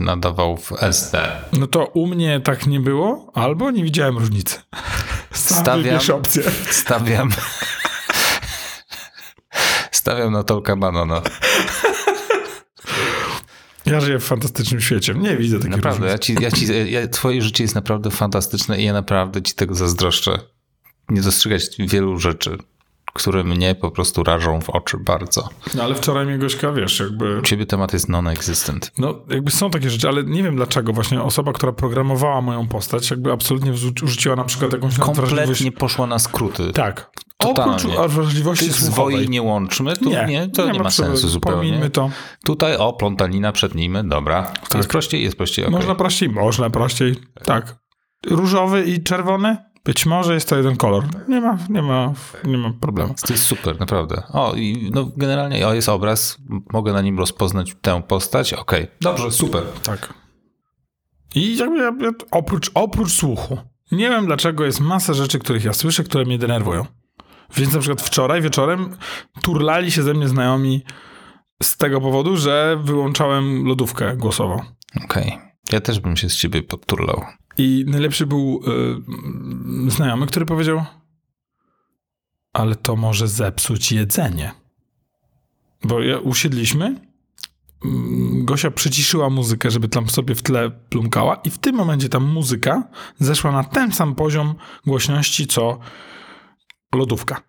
nadawał 0.00 0.56
w 0.56 0.72
SD. 0.82 1.28
No 1.52 1.66
to 1.66 1.84
u 1.86 2.06
mnie 2.06 2.40
tak 2.40 2.66
nie 2.66 2.80
było, 2.80 3.30
albo 3.34 3.70
nie 3.70 3.84
widziałem 3.84 4.18
różnicy. 4.18 4.58
Sam 5.32 5.58
Stawiam- 5.64 6.14
opcję. 6.14 6.42
Stawiam... 6.70 7.30
Stawiam 9.90 10.32
na 10.32 10.42
Tolka 10.42 10.76
Banana. 10.76 11.22
Ja 13.90 14.00
żyję 14.00 14.18
w 14.18 14.24
fantastycznym 14.24 14.80
świecie. 14.80 15.14
Nie 15.14 15.36
widzę 15.36 15.58
takiej 15.58 15.70
Naprawdę, 15.70 16.06
ja 16.06 16.18
ci, 16.18 16.34
ja 16.40 16.50
ci, 16.50 16.66
ja, 16.92 17.08
twoje 17.08 17.42
życie 17.42 17.64
jest 17.64 17.74
naprawdę 17.74 18.10
fantastyczne 18.10 18.80
i 18.80 18.84
ja 18.84 18.92
naprawdę 18.92 19.42
ci 19.42 19.54
tego 19.54 19.74
zazdroszczę. 19.74 20.38
Nie 21.08 21.22
dostrzegać 21.22 21.62
wielu 21.78 22.18
rzeczy, 22.18 22.58
które 23.14 23.44
mnie 23.44 23.74
po 23.74 23.90
prostu 23.90 24.22
rażą 24.22 24.60
w 24.60 24.70
oczy 24.70 24.96
bardzo. 24.98 25.48
No 25.74 25.82
ale 25.82 25.94
wczoraj 25.94 26.26
mnie 26.26 26.38
Gośka, 26.38 26.72
wiesz, 26.72 27.00
jakby... 27.00 27.38
U 27.38 27.42
ciebie 27.42 27.66
temat 27.66 27.92
jest 27.92 28.08
non-existent. 28.08 28.92
No, 28.98 29.14
jakby 29.28 29.50
są 29.50 29.70
takie 29.70 29.90
rzeczy, 29.90 30.08
ale 30.08 30.24
nie 30.24 30.42
wiem 30.42 30.56
dlaczego 30.56 30.92
właśnie 30.92 31.22
osoba, 31.22 31.52
która 31.52 31.72
programowała 31.72 32.40
moją 32.40 32.68
postać, 32.68 33.10
jakby 33.10 33.32
absolutnie 33.32 33.72
wrzuciła 34.02 34.36
na 34.36 34.44
przykład 34.44 34.72
jakąś. 34.72 34.98
Kompletnie 34.98 35.72
poszła 35.72 36.06
na 36.06 36.18
skróty. 36.18 36.72
Tak. 36.72 37.10
Totalnie. 37.40 37.98
Oprócz 37.98 38.14
wrażliwości 38.14 38.64
Tych 38.64 38.74
zwoi 38.74 39.28
nie 39.28 39.42
łączmy, 39.42 39.96
tu 39.96 40.10
nie, 40.10 40.48
to 40.54 40.66
nie, 40.66 40.78
ma 40.78 40.84
potrzeby. 40.84 41.08
sensu 41.08 41.28
zupełnie. 41.28 41.90
To. 41.90 42.10
Tutaj 42.44 42.76
o, 42.76 42.92
plątanina, 42.92 43.52
przetnijmy, 43.52 44.08
dobra. 44.08 44.52
Jest 44.74 44.88
prościej, 44.88 45.22
jest 45.22 45.36
prościej, 45.36 45.64
okej. 45.64 45.76
Można 45.76 45.94
prościej? 45.94 46.28
Można 46.28 46.70
prościej. 46.70 47.16
Tak. 47.44 47.76
Różowy 48.26 48.84
i 48.84 49.02
czerwony? 49.02 49.56
Być 49.84 50.06
może 50.06 50.34
jest 50.34 50.48
to 50.48 50.56
jeden 50.56 50.76
kolor. 50.76 51.04
Nie 51.28 51.40
ma, 51.40 51.58
nie 51.68 51.82
ma, 51.82 52.12
nie 52.44 52.58
ma 52.58 52.72
problemu. 52.80 53.14
To 53.26 53.32
jest 53.32 53.44
super, 53.44 53.80
naprawdę. 53.80 54.22
O, 54.32 54.54
i 54.54 54.90
no 54.94 55.10
generalnie 55.16 55.68
o, 55.68 55.74
jest 55.74 55.88
obraz, 55.88 56.38
mogę 56.72 56.92
na 56.92 57.02
nim 57.02 57.18
rozpoznać 57.18 57.76
tę 57.82 58.02
postać, 58.02 58.54
okej. 58.54 58.86
Dobrze, 59.00 59.30
super. 59.30 59.62
Tak. 59.82 60.14
I 61.34 61.56
jakby 61.56 61.78
ja, 61.78 61.92
ja, 62.00 62.10
oprócz, 62.30 62.70
oprócz 62.74 63.12
słuchu. 63.12 63.58
Nie 63.92 64.08
wiem 64.10 64.26
dlaczego 64.26 64.64
jest 64.64 64.80
masa 64.80 65.14
rzeczy, 65.14 65.38
których 65.38 65.64
ja 65.64 65.72
słyszę, 65.72 66.04
które 66.04 66.24
mnie 66.24 66.38
denerwują. 66.38 66.86
Więc 67.56 67.72
na 67.72 67.80
przykład 67.80 68.02
wczoraj 68.02 68.42
wieczorem 68.42 68.96
turlali 69.42 69.90
się 69.90 70.02
ze 70.02 70.14
mnie 70.14 70.28
znajomi 70.28 70.84
z 71.62 71.76
tego 71.76 72.00
powodu, 72.00 72.36
że 72.36 72.80
wyłączałem 72.84 73.66
lodówkę 73.66 74.16
głosową. 74.16 74.62
Okej. 75.04 75.38
Ja 75.72 75.80
też 75.80 76.00
bym 76.00 76.16
się 76.16 76.28
z 76.28 76.36
ciebie 76.36 76.62
podturlał. 76.62 77.24
I 77.58 77.84
najlepszy 77.88 78.26
był 78.26 78.60
y, 79.86 79.90
znajomy, 79.90 80.26
który 80.26 80.46
powiedział: 80.46 80.84
Ale 82.52 82.76
to 82.76 82.96
może 82.96 83.28
zepsuć 83.28 83.92
jedzenie. 83.92 84.52
Bo 85.84 86.00
ja, 86.00 86.18
usiedliśmy, 86.18 86.84
mm, 87.84 88.44
Gosia 88.44 88.70
przyciszyła 88.70 89.30
muzykę, 89.30 89.70
żeby 89.70 89.88
tam 89.88 90.08
sobie 90.08 90.34
w 90.34 90.42
tle 90.42 90.70
plumkała, 90.70 91.34
i 91.34 91.50
w 91.50 91.58
tym 91.58 91.76
momencie 91.76 92.08
ta 92.08 92.20
muzyka 92.20 92.88
zeszła 93.18 93.52
na 93.52 93.64
ten 93.64 93.92
sam 93.92 94.14
poziom 94.14 94.54
głośności, 94.86 95.46
co 95.46 95.78
lodówka. 96.94 97.42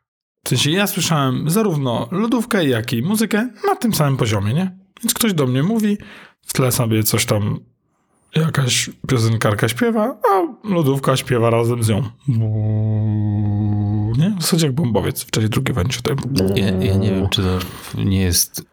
W 0.45 0.49
sensie 0.49 0.71
ja 0.71 0.87
słyszałem 0.87 1.49
zarówno 1.49 2.07
lodówkę, 2.11 2.65
jak 2.67 2.93
i 2.93 3.01
muzykę 3.01 3.49
na 3.67 3.75
tym 3.75 3.93
samym 3.93 4.17
poziomie, 4.17 4.53
nie? 4.53 4.77
Więc 5.03 5.13
ktoś 5.13 5.33
do 5.33 5.47
mnie 5.47 5.63
mówi, 5.63 5.97
w 6.41 6.53
tle 6.53 6.71
sobie 6.71 7.03
coś 7.03 7.25
tam 7.25 7.59
jakaś 8.35 8.89
piosenkarka 9.07 9.69
śpiewa, 9.69 10.19
a 10.31 10.67
lodówka 10.67 11.17
śpiewa 11.17 11.49
razem 11.49 11.83
z 11.83 11.89
nią. 11.89 12.03
Nie? 14.17 14.35
W 14.39 14.41
zasadzie 14.41 14.65
jak 14.65 14.75
bombowiec 14.75 15.23
w 15.23 15.31
czasie 15.31 15.47
II 15.55 15.73
wojny 15.73 15.91
światowej. 15.91 16.25
Ja, 16.55 16.65
ja 16.65 16.95
nie 16.95 17.11
wiem, 17.11 17.29
czy 17.29 17.41
to 17.41 17.59
nie 18.01 18.21
jest 18.21 18.65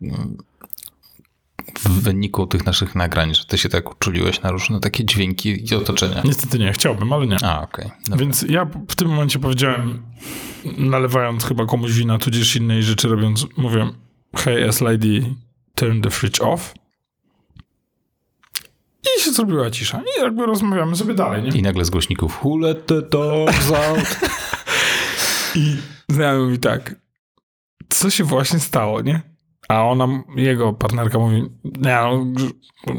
w 1.78 2.02
wyniku 2.02 2.46
tych 2.46 2.66
naszych 2.66 2.94
nagrań, 2.94 3.34
że 3.34 3.44
ty 3.44 3.58
się 3.58 3.68
tak 3.68 3.90
uczuliłeś 3.90 4.42
na 4.42 4.50
różne 4.50 4.80
takie 4.80 5.04
dźwięki 5.04 5.72
i 5.72 5.75
otoczenia. 5.75 6.22
Niestety 6.25 6.58
nie, 6.58 6.72
chciałbym, 6.72 7.12
ale 7.12 7.26
nie. 7.26 7.37
A, 7.44 7.62
okej. 7.62 7.90
Dobra. 8.04 8.20
Więc 8.20 8.42
ja 8.42 8.66
w 8.88 8.94
tym 8.94 9.08
momencie 9.08 9.38
powiedziałem, 9.38 10.02
nalewając 10.79 11.45
chyba 11.45 11.67
komuś 11.67 11.93
wina, 11.93 12.19
tudzież 12.19 12.57
innej 12.57 12.83
rzeczy 12.83 13.09
robiąc, 13.09 13.47
mówię, 13.57 13.91
hey 14.37 14.65
S-Lady, 14.69 15.35
turn 15.75 16.00
the 16.00 16.11
fridge 16.11 16.41
off. 16.41 16.75
I 19.03 19.23
się 19.23 19.33
zrobiła 19.33 19.71
cisza. 19.71 20.03
I 20.19 20.21
jakby 20.23 20.47
rozmawiamy 20.47 20.97
sobie 20.97 21.15
dalej, 21.15 21.43
nie? 21.43 21.50
I 21.50 21.62
nagle 21.62 21.85
z 21.85 21.91
głośników 21.91 22.45
Who 22.45 22.59
let 22.59 22.87
the 22.87 23.03
dogs 23.03 23.73
out? 23.73 24.19
I 25.55 25.77
znajomy 26.09 26.45
mówi 26.45 26.59
tak, 26.59 26.95
co 27.88 28.11
się 28.11 28.25
właśnie 28.25 28.59
stało, 28.59 29.00
nie? 29.00 29.21
A 29.69 29.85
ona, 29.85 30.09
jego 30.37 30.73
partnerka 30.73 31.19
mówi, 31.19 31.43
nie, 31.65 31.95
no, 32.03 32.25
Grz- 32.25 32.53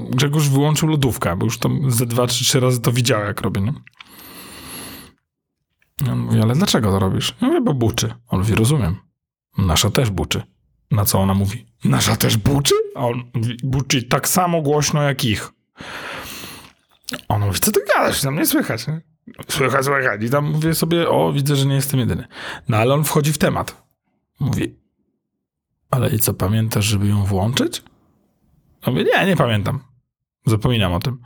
Grzegorz 0.10 0.50
wyłączył 0.50 0.90
lodówkę, 0.90 1.36
bo 1.36 1.46
już 1.46 1.58
tam 1.58 1.92
ze 1.92 2.06
dwa 2.06 2.28
czy 2.28 2.44
trzy 2.44 2.60
razy 2.60 2.82
to 2.82 2.92
widział, 2.92 3.24
jak 3.24 3.42
robię, 3.42 3.62
nie? 3.62 3.74
I 6.06 6.10
on 6.10 6.20
mówi, 6.20 6.42
ale 6.42 6.56
dlaczego 6.56 6.92
to 6.92 7.00
robisz? 7.00 7.36
Ja 7.42 7.48
mówię, 7.48 7.62
bo 7.62 7.74
buczy. 7.74 8.14
On 8.28 8.40
mówi, 8.40 8.56
rozumiem. 8.56 8.96
Nasza 9.58 9.90
też 9.90 10.10
buczy. 10.10 10.42
Na 10.92 11.06
co 11.06 11.20
ona 11.20 11.34
mówi? 11.34 11.66
Nasza 11.86 12.16
też 12.16 12.38
buczy? 12.38 12.76
A 12.96 13.00
on 13.00 13.24
mówi, 13.34 13.58
buczy 13.64 14.04
tak 14.04 14.28
samo 14.28 14.62
głośno 14.62 15.02
jak 15.02 15.26
ich. 15.26 15.52
On 17.28 17.42
mówi, 17.46 17.60
co 17.60 17.72
ty 17.72 17.80
gadasz? 17.96 18.22
Tam 18.22 18.36
nie 18.36 18.46
słychać. 18.46 18.88
Nie? 18.88 19.02
Słychać, 19.48 19.86
słychać. 19.86 20.24
I 20.24 20.30
tam 20.30 20.52
mówię 20.52 20.76
sobie, 20.76 21.10
o, 21.10 21.34
widzę, 21.34 21.56
że 21.56 21.66
nie 21.66 21.76
jestem 21.76 22.00
jedyny. 22.00 22.28
No 22.70 22.78
ale 22.78 22.94
on 22.94 23.04
wchodzi 23.04 23.34
w 23.34 23.38
temat. 23.38 23.84
Mówi, 24.40 24.76
ale 25.92 26.10
i 26.10 26.20
co, 26.20 26.34
pamiętasz, 26.34 26.86
żeby 26.86 27.08
ją 27.08 27.24
włączyć? 27.24 27.84
Ja 28.86 28.92
mówię, 28.92 29.04
nie, 29.04 29.26
nie 29.26 29.36
pamiętam. 29.36 29.80
Zapominam 30.46 30.94
o 30.94 31.00
tym. 31.00 31.22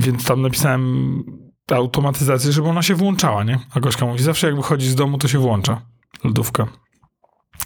Więc 0.00 0.24
tam 0.24 0.42
napisałem 0.42 1.22
automatyzację, 1.76 2.52
żeby 2.52 2.68
ona 2.68 2.82
się 2.82 2.94
włączała, 2.94 3.44
nie? 3.44 3.58
A 3.74 3.80
Gośka 3.80 4.06
mówi, 4.06 4.22
zawsze 4.22 4.46
jak 4.46 4.56
wychodzi 4.56 4.88
z 4.88 4.94
domu, 4.94 5.18
to 5.18 5.28
się 5.28 5.38
włącza. 5.38 5.80
Lodówka. 6.24 6.66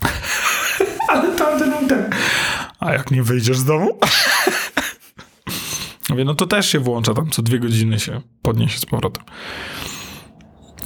Ale 1.09 1.37
tamten 1.37 1.71
mówi 1.71 1.87
tak. 1.87 2.17
A 2.81 2.93
jak 2.93 3.11
nie 3.11 3.23
wyjdziesz 3.23 3.59
z 3.59 3.65
domu? 3.65 3.99
Mówię, 6.11 6.25
no 6.25 6.35
to 6.35 6.47
też 6.47 6.69
się 6.69 6.79
włącza 6.79 7.15
tam, 7.15 7.31
co 7.31 7.43
dwie 7.43 7.59
godziny 7.59 8.01
się 8.01 8.21
podniesie 8.43 8.79
z 8.79 8.87
powrotem. 8.87 9.25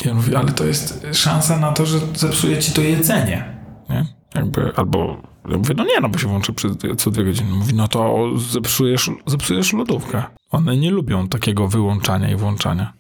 I 0.04 0.10
on 0.10 0.16
mówi, 0.16 0.36
ale 0.36 0.52
to 0.52 0.64
jest 0.64 1.06
szansa 1.12 1.58
na 1.58 1.72
to, 1.72 1.86
że 1.86 1.98
zepsuje 2.14 2.58
ci 2.58 2.72
to 2.72 2.80
jedzenie. 2.80 3.58
Nie? 3.90 4.06
Jakby, 4.34 4.72
albo 4.76 5.22
ja 5.48 5.58
mówię, 5.58 5.74
no 5.76 5.84
nie, 5.84 6.00
no 6.00 6.08
bo 6.08 6.18
się 6.18 6.28
włączy 6.28 6.52
przez, 6.52 6.72
co 6.98 7.10
dwie 7.10 7.24
godziny. 7.24 7.50
Mówi, 7.50 7.74
no 7.74 7.88
to 7.88 8.28
zepsujesz, 8.36 9.10
zepsujesz 9.26 9.72
lodówkę. 9.72 10.22
One 10.50 10.76
nie 10.76 10.90
lubią 10.90 11.28
takiego 11.28 11.68
wyłączania 11.68 12.30
i 12.30 12.36
włączania. 12.36 12.92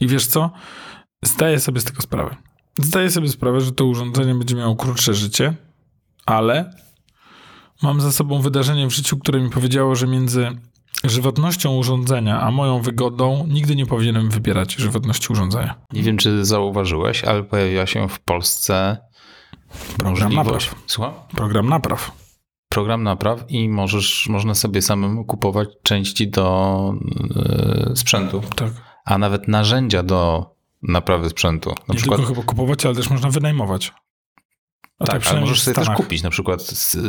I 0.00 0.06
wiesz 0.06 0.26
co? 0.26 0.50
Zdaję 1.24 1.60
sobie 1.60 1.80
z 1.80 1.84
tego 1.84 2.02
sprawę. 2.02 2.36
Zdaję 2.78 3.10
sobie 3.10 3.28
sprawę, 3.28 3.60
że 3.60 3.72
to 3.72 3.84
urządzenie 3.84 4.34
będzie 4.34 4.56
miało 4.56 4.76
krótsze 4.76 5.14
życie, 5.14 5.54
ale 6.26 6.74
mam 7.82 8.00
za 8.00 8.12
sobą 8.12 8.40
wydarzenie 8.40 8.86
w 8.86 8.90
życiu, 8.90 9.18
które 9.18 9.40
mi 9.40 9.50
powiedziało, 9.50 9.94
że 9.94 10.06
między 10.06 10.50
żywotnością 11.04 11.76
urządzenia 11.76 12.40
a 12.40 12.50
moją 12.50 12.82
wygodą 12.82 13.46
nigdy 13.46 13.76
nie 13.76 13.86
powinienem 13.86 14.30
wybierać 14.30 14.74
żywotności 14.74 15.32
urządzenia. 15.32 15.74
Nie 15.92 16.02
wiem, 16.02 16.16
czy 16.16 16.44
zauważyłeś, 16.44 17.24
ale 17.24 17.44
pojawiła 17.44 17.86
się 17.86 18.08
w 18.08 18.20
Polsce 18.20 18.98
Program 19.96 20.34
napraw. 20.34 20.74
Słucham? 20.86 21.12
Program 21.36 21.68
napraw. 21.68 22.12
Program 22.68 23.02
napraw 23.02 23.44
i 23.48 23.68
możesz, 23.68 24.26
można 24.28 24.54
sobie 24.54 24.82
samemu 24.82 25.24
kupować 25.24 25.68
części 25.82 26.30
do 26.30 26.94
yy, 27.88 27.96
sprzętu, 27.96 28.42
Tak. 28.56 28.89
A 29.04 29.18
nawet 29.18 29.48
narzędzia 29.48 30.02
do 30.02 30.50
naprawy 30.82 31.28
sprzętu. 31.30 31.70
Na 31.70 31.94
nie 31.94 31.96
przykład 31.96 32.20
tylko 32.20 32.34
chyba 32.34 32.46
kupować, 32.46 32.86
ale 32.86 32.94
też 32.94 33.10
można 33.10 33.30
wynajmować. 33.30 33.92
A 34.98 35.04
Tak, 35.04 35.10
ale 35.10 35.20
przynajmniej 35.20 35.48
możesz 35.50 35.62
sobie 35.62 35.74
też 35.74 35.90
kupić 35.90 36.22
na 36.22 36.30
przykład 36.30 36.60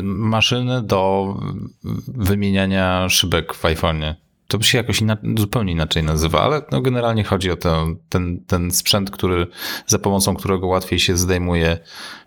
maszyny 0.03 0.81
do 0.81 1.27
wymieniania 2.07 3.09
szybek 3.09 3.53
w 3.53 3.63
iPhone'ie. 3.63 4.15
To 4.47 4.61
się 4.61 4.77
jakoś 4.77 5.01
ina- 5.01 5.17
zupełnie 5.37 5.71
inaczej 5.71 6.03
nazywa, 6.03 6.41
ale 6.41 6.61
no 6.71 6.81
generalnie 6.81 7.23
chodzi 7.23 7.51
o 7.51 7.55
ten, 7.55 7.95
ten, 8.09 8.45
ten 8.47 8.71
sprzęt, 8.71 9.11
który, 9.11 9.47
za 9.87 9.99
pomocą 9.99 10.35
którego 10.35 10.67
łatwiej 10.67 10.99
się 10.99 11.17
zdejmuje 11.17 11.77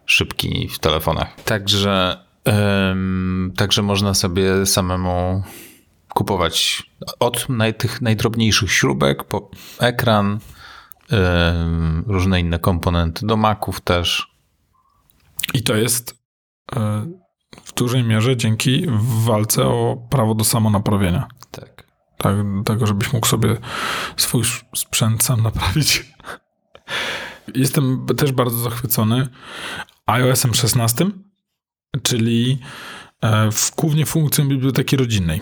szybki 0.07 0.69
w 0.69 0.79
telefonach. 0.79 1.41
Także, 1.45 2.17
em, 2.45 3.53
także 3.57 3.83
można 3.83 4.15
sobie 4.15 4.67
samemu 4.67 5.43
kupować 6.15 6.83
od 7.21 7.49
naj, 7.49 7.75
tych 7.75 8.03
najdrobniejszych 8.03 8.73
śrubek 8.73 9.25
po 9.25 9.51
ekran, 9.79 10.39
em, 11.11 12.05
różne 12.07 12.41
inne 12.41 12.59
komponenty 12.59 13.27
do 13.27 13.37
Maców 13.37 13.81
też. 13.81 14.35
I 15.55 15.63
to 15.63 15.75
jest 15.75 16.19
e, 16.77 17.07
w 17.65 17.75
dużej 17.75 18.05
mierze 18.05 18.37
dzięki 18.37 18.87
walce 19.25 19.65
o 19.65 19.97
prawo 20.11 20.35
do 20.35 20.45
samonaprawienia. 20.45 21.29
Tak. 21.51 21.85
Tak, 22.19 22.37
tego, 22.65 22.87
żebyś 22.87 23.13
mógł 23.13 23.27
sobie 23.27 23.57
swój 24.17 24.43
sprzęt 24.77 25.25
sam 25.25 25.43
naprawić. 25.43 26.13
Jestem 27.55 28.07
też 28.17 28.33
bardzo 28.33 28.59
zachwycony 28.59 29.29
iOS-em 30.07 30.55
16, 30.55 31.07
czyli 32.03 32.59
e, 33.21 33.51
w, 33.51 33.75
głównie 33.77 34.07
funkcją 34.07 34.49
biblioteki 34.49 34.97
rodzinnej. 34.97 35.41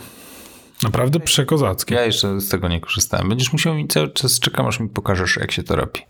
Naprawdę 0.82 1.20
przekozackie. 1.20 1.94
Ja 1.94 2.04
jeszcze 2.04 2.40
z 2.40 2.48
tego 2.48 2.68
nie 2.68 2.80
korzystałem. 2.80 3.28
Będziesz 3.28 3.52
musiał 3.52 3.74
mi 3.74 3.88
cały 3.88 4.10
czas 4.10 4.40
czekam, 4.40 4.66
aż 4.66 4.80
mi 4.80 4.88
pokażesz, 4.88 5.36
jak 5.36 5.52
się 5.52 5.62
to 5.62 5.76
robi. 5.76 6.00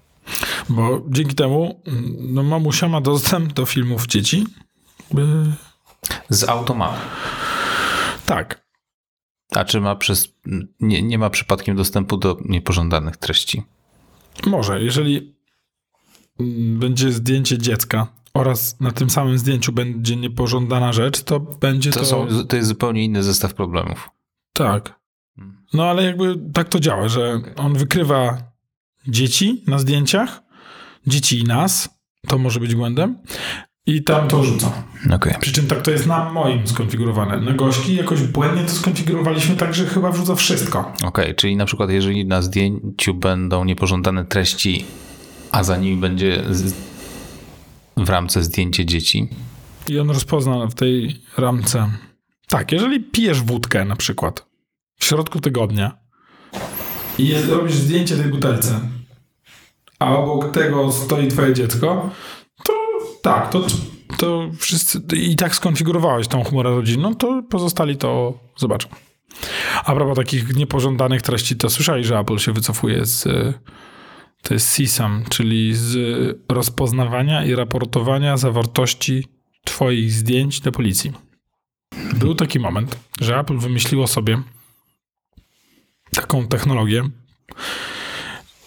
Bo 0.69 1.03
dzięki 1.09 1.35
temu 1.35 1.83
mm, 1.87 2.17
no, 2.35 2.43
mamusia 2.43 2.89
ma 2.89 3.01
dostęp 3.01 3.53
do 3.53 3.67
filmów 3.67 4.07
dzieci. 4.07 4.47
By... 5.11 5.27
Z 6.29 6.49
automatu. 6.49 7.01
Tak. 8.27 8.63
A 9.51 9.65
czy 9.65 9.81
ma 9.81 9.97
przez. 9.97 10.29
Nie, 10.81 11.03
nie 11.03 11.19
ma 11.19 11.31
przypadkiem 11.31 11.77
dostępu 11.77 12.17
do 12.17 12.37
niepożądanych 12.45 13.17
treści? 13.17 13.63
Może, 14.47 14.83
jeżeli 14.83 15.35
mm, 16.41 16.79
będzie 16.79 17.13
zdjęcie 17.13 17.59
dziecka 17.59 18.07
oraz 18.35 18.81
na 18.81 18.93
tym 18.93 19.11
samym 19.11 19.39
zdjęciu 19.39 19.73
będzie 19.73 20.17
niepożądana 20.17 20.93
rzecz, 20.93 21.23
to 21.23 21.41
będzie 21.41 21.91
to... 21.91 22.01
To, 22.01 22.07
są, 22.07 22.29
to 22.49 22.57
jest 22.57 22.69
zupełnie 22.69 23.05
inny 23.05 23.23
zestaw 23.23 23.55
problemów. 23.55 24.11
Tak. 24.53 25.01
No 25.75 25.85
ale 25.85 26.05
jakby 26.05 26.35
tak 26.55 26.69
to 26.69 26.81
działa, 26.81 27.09
że 27.09 27.41
on 27.57 27.75
wykrywa 27.75 28.39
dzieci 29.09 29.65
na 29.67 29.79
zdjęciach, 29.79 30.43
dzieci 31.07 31.39
i 31.41 31.45
nas, 31.45 31.89
to 32.29 32.39
może 32.39 32.61
być 32.61 32.75
błędem, 32.75 33.19
i 33.87 34.03
tam 34.03 34.29
to 34.29 34.45
rzuca. 34.45 34.73
Okej. 35.13 35.35
Przy 35.41 35.53
czym 35.53 35.67
tak 35.67 35.83
to 35.83 35.91
jest 35.91 36.07
na 36.07 36.33
moim 36.33 36.67
skonfigurowane. 36.67 37.41
Na 37.41 37.53
gośki 37.53 37.97
jakoś 37.97 38.23
błędnie 38.23 38.63
to 38.63 38.71
skonfigurowaliśmy 38.71 39.57
tak, 39.57 39.75
że 39.75 39.87
chyba 39.87 40.11
wrzuca 40.11 40.35
wszystko. 40.35 40.93
Okej, 41.05 41.35
czyli 41.35 41.57
na 41.57 41.65
przykład, 41.65 41.91
jeżeli 41.91 42.27
na 42.27 42.43
zdjęciu 42.43 43.15
będą 43.15 43.65
niepożądane 43.65 44.25
treści, 44.25 44.85
a 45.51 45.65
za 45.65 45.77
nimi 45.77 45.97
będzie 45.97 46.45
z, 46.51 46.75
w 47.97 48.09
ramce 48.09 48.43
zdjęcie 48.43 48.87
dzieci, 48.87 49.29
I 49.89 49.99
on 49.99 50.09
rozpozna 50.11 50.67
w 50.67 50.75
tej 50.75 51.23
ramce. 51.37 51.91
Tak, 52.53 52.73
jeżeli 52.73 53.01
pijesz 53.01 53.43
wódkę 53.43 53.85
na 53.85 53.97
przykład 53.97 54.47
w 54.99 55.05
środku 55.05 55.41
tygodnia 55.41 55.99
i 57.19 57.35
robisz 57.35 57.75
zdjęcie 57.75 58.17
tej 58.17 58.25
butelce, 58.25 58.81
a 59.99 60.17
obok 60.17 60.55
tego 60.55 60.93
stoi 60.93 61.29
twoje 61.29 61.55
dziecko, 61.55 62.11
to 62.65 62.73
tak, 63.23 63.51
to, 63.51 63.67
to 64.19 64.51
wszyscy 64.59 65.01
i 65.17 65.37
tak 65.37 65.55
skonfigurowałeś 65.55 66.29
tą 66.29 66.45
chmurę 66.45 66.71
rodzinną, 66.71 67.15
to 67.15 67.43
pozostali 67.51 67.97
to 67.97 68.39
zobaczą. 68.57 68.89
A 69.85 69.95
propos 69.95 70.17
takich 70.17 70.57
niepożądanych 70.57 71.23
treści, 71.23 71.57
to 71.57 71.71
słyszeli, 71.71 72.05
że 72.05 72.19
Apple 72.19 72.39
się 72.39 72.53
wycofuje 72.53 73.07
z 73.07 73.25
to 74.43 74.55
jest 74.55 74.77
CSAM, 74.77 75.25
czyli 75.29 75.75
z 75.75 75.97
rozpoznawania 76.49 77.45
i 77.45 77.55
raportowania 77.55 78.37
zawartości 78.37 79.27
twoich 79.65 80.13
zdjęć 80.13 80.61
do 80.61 80.73
policji. 80.73 81.32
Był 82.13 82.35
taki 82.35 82.61
moment, 82.61 82.99
że 83.21 83.39
Apple 83.39 83.59
wymyśliło 83.59 84.07
sobie 84.07 84.43
taką 86.15 86.49
technologię, 86.49 87.09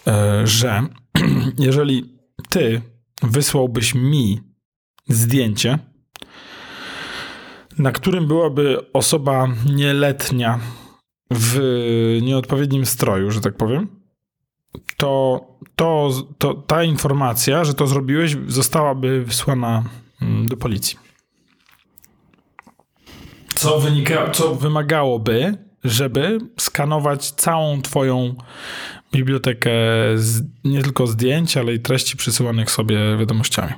e, 0.06 0.46
że 0.46 0.86
jeżeli 1.58 2.18
ty 2.48 2.82
wysłałbyś 3.22 3.94
mi 3.94 4.40
zdjęcie, 5.08 5.78
na 7.78 7.92
którym 7.92 8.26
byłaby 8.26 8.92
osoba 8.92 9.48
nieletnia 9.74 10.60
w 11.30 11.60
nieodpowiednim 12.22 12.86
stroju, 12.86 13.30
że 13.30 13.40
tak 13.40 13.56
powiem, 13.56 13.88
to, 14.96 15.40
to, 15.76 16.10
to 16.38 16.54
ta 16.54 16.84
informacja, 16.84 17.64
że 17.64 17.74
to 17.74 17.86
zrobiłeś, 17.86 18.36
zostałaby 18.46 19.24
wysłana 19.24 19.84
mm, 20.22 20.48
do 20.48 20.56
policji. 20.56 21.05
Co, 23.66 23.80
wynika, 23.80 24.30
co 24.30 24.54
wymagałoby, 24.54 25.54
żeby 25.84 26.38
skanować 26.58 27.30
całą 27.30 27.82
twoją 27.82 28.34
bibliotekę 29.12 29.70
z, 30.14 30.42
nie 30.64 30.82
tylko 30.82 31.06
zdjęć, 31.06 31.56
ale 31.56 31.74
i 31.74 31.80
treści 31.80 32.16
przysyłanych 32.16 32.70
sobie 32.70 33.16
wiadomościami. 33.18 33.72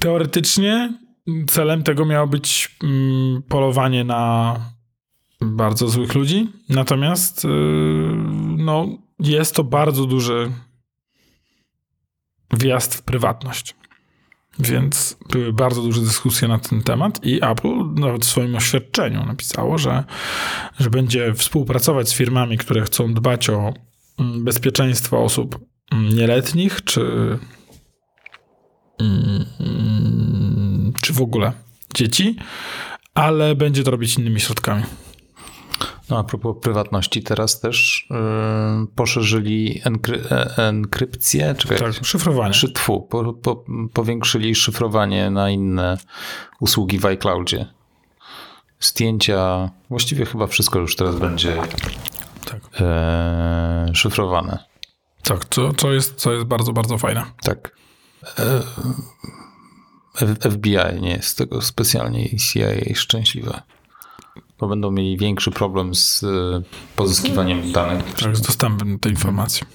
Teoretycznie 0.00 0.98
celem 1.48 1.82
tego 1.82 2.04
miało 2.06 2.26
być 2.26 2.76
mm, 2.82 3.42
polowanie 3.42 4.04
na 4.04 4.56
bardzo 5.40 5.88
złych 5.88 6.14
ludzi, 6.14 6.48
natomiast 6.68 7.44
yy, 7.44 7.50
no, 8.56 8.88
jest 9.18 9.54
to 9.54 9.64
bardzo 9.64 10.06
duży 10.06 10.52
wjazd 12.52 12.94
w 12.94 13.02
prywatność. 13.02 13.74
Więc 14.58 15.16
były 15.30 15.52
bardzo 15.52 15.82
duże 15.82 16.00
dyskusje 16.00 16.48
na 16.48 16.58
ten 16.58 16.82
temat 16.82 17.24
i 17.24 17.44
Apple 17.44 17.94
nawet 17.94 18.24
w 18.24 18.28
swoim 18.28 18.56
oświadczeniu 18.56 19.26
napisało, 19.26 19.78
że, 19.78 20.04
że 20.80 20.90
będzie 20.90 21.34
współpracować 21.34 22.08
z 22.08 22.14
firmami, 22.14 22.58
które 22.58 22.82
chcą 22.82 23.14
dbać 23.14 23.50
o 23.50 23.74
mm, 24.18 24.44
bezpieczeństwa 24.44 25.18
osób 25.18 25.58
mm, 25.92 26.16
nieletnich, 26.16 26.84
czy, 26.84 27.02
mm, 29.00 29.44
czy 31.02 31.12
w 31.12 31.20
ogóle 31.20 31.52
dzieci, 31.94 32.36
ale 33.14 33.54
będzie 33.54 33.84
to 33.84 33.90
robić 33.90 34.18
innymi 34.18 34.40
środkami. 34.40 34.82
No 36.10 36.18
a 36.18 36.24
propos 36.24 36.56
prywatności, 36.62 37.22
teraz 37.22 37.60
też 37.60 38.06
yy, 38.10 38.86
poszerzyli 38.94 39.80
enkry, 39.84 40.22
e, 40.30 40.56
enkrypcję, 40.68 41.54
czy 41.58 41.68
Tak, 41.68 42.04
szyfrowanie. 42.04 42.54
Szy, 42.54 42.72
tfu, 42.72 43.02
po, 43.02 43.32
po, 43.32 43.64
powiększyli 43.92 44.54
szyfrowanie 44.54 45.30
na 45.30 45.50
inne 45.50 45.98
usługi 46.60 46.98
w 46.98 47.06
iCloudzie. 47.06 47.66
Zdjęcia, 48.80 49.70
właściwie 49.90 50.26
chyba 50.26 50.46
wszystko 50.46 50.78
już 50.78 50.96
teraz 50.96 51.16
będzie 51.16 51.56
Tak, 52.44 52.60
e, 52.80 53.90
szyfrowane. 53.94 54.58
tak 55.22 55.44
co, 55.44 55.74
co, 55.74 55.92
jest, 55.92 56.14
co 56.14 56.32
jest 56.32 56.46
bardzo, 56.46 56.72
bardzo 56.72 56.98
fajne. 56.98 57.24
Tak. 57.42 57.76
E, 58.38 58.62
FBI 60.50 61.00
nie 61.00 61.10
jest 61.10 61.28
z 61.28 61.34
tego 61.34 61.62
specjalnie 61.62 62.26
i 62.26 62.36
CIA 62.36 62.94
szczęśliwe. 62.94 63.62
Będą 64.68 64.90
mieli 64.90 65.16
większy 65.16 65.50
problem 65.50 65.94
z 65.94 66.24
e, 66.24 66.28
pozyskiwaniem 66.96 67.72
danych. 67.72 68.14
Tak, 68.14 68.36
z 68.36 68.40
dostępem 68.40 68.92
do 68.92 68.98
tej 68.98 69.12
informacji. 69.12 69.66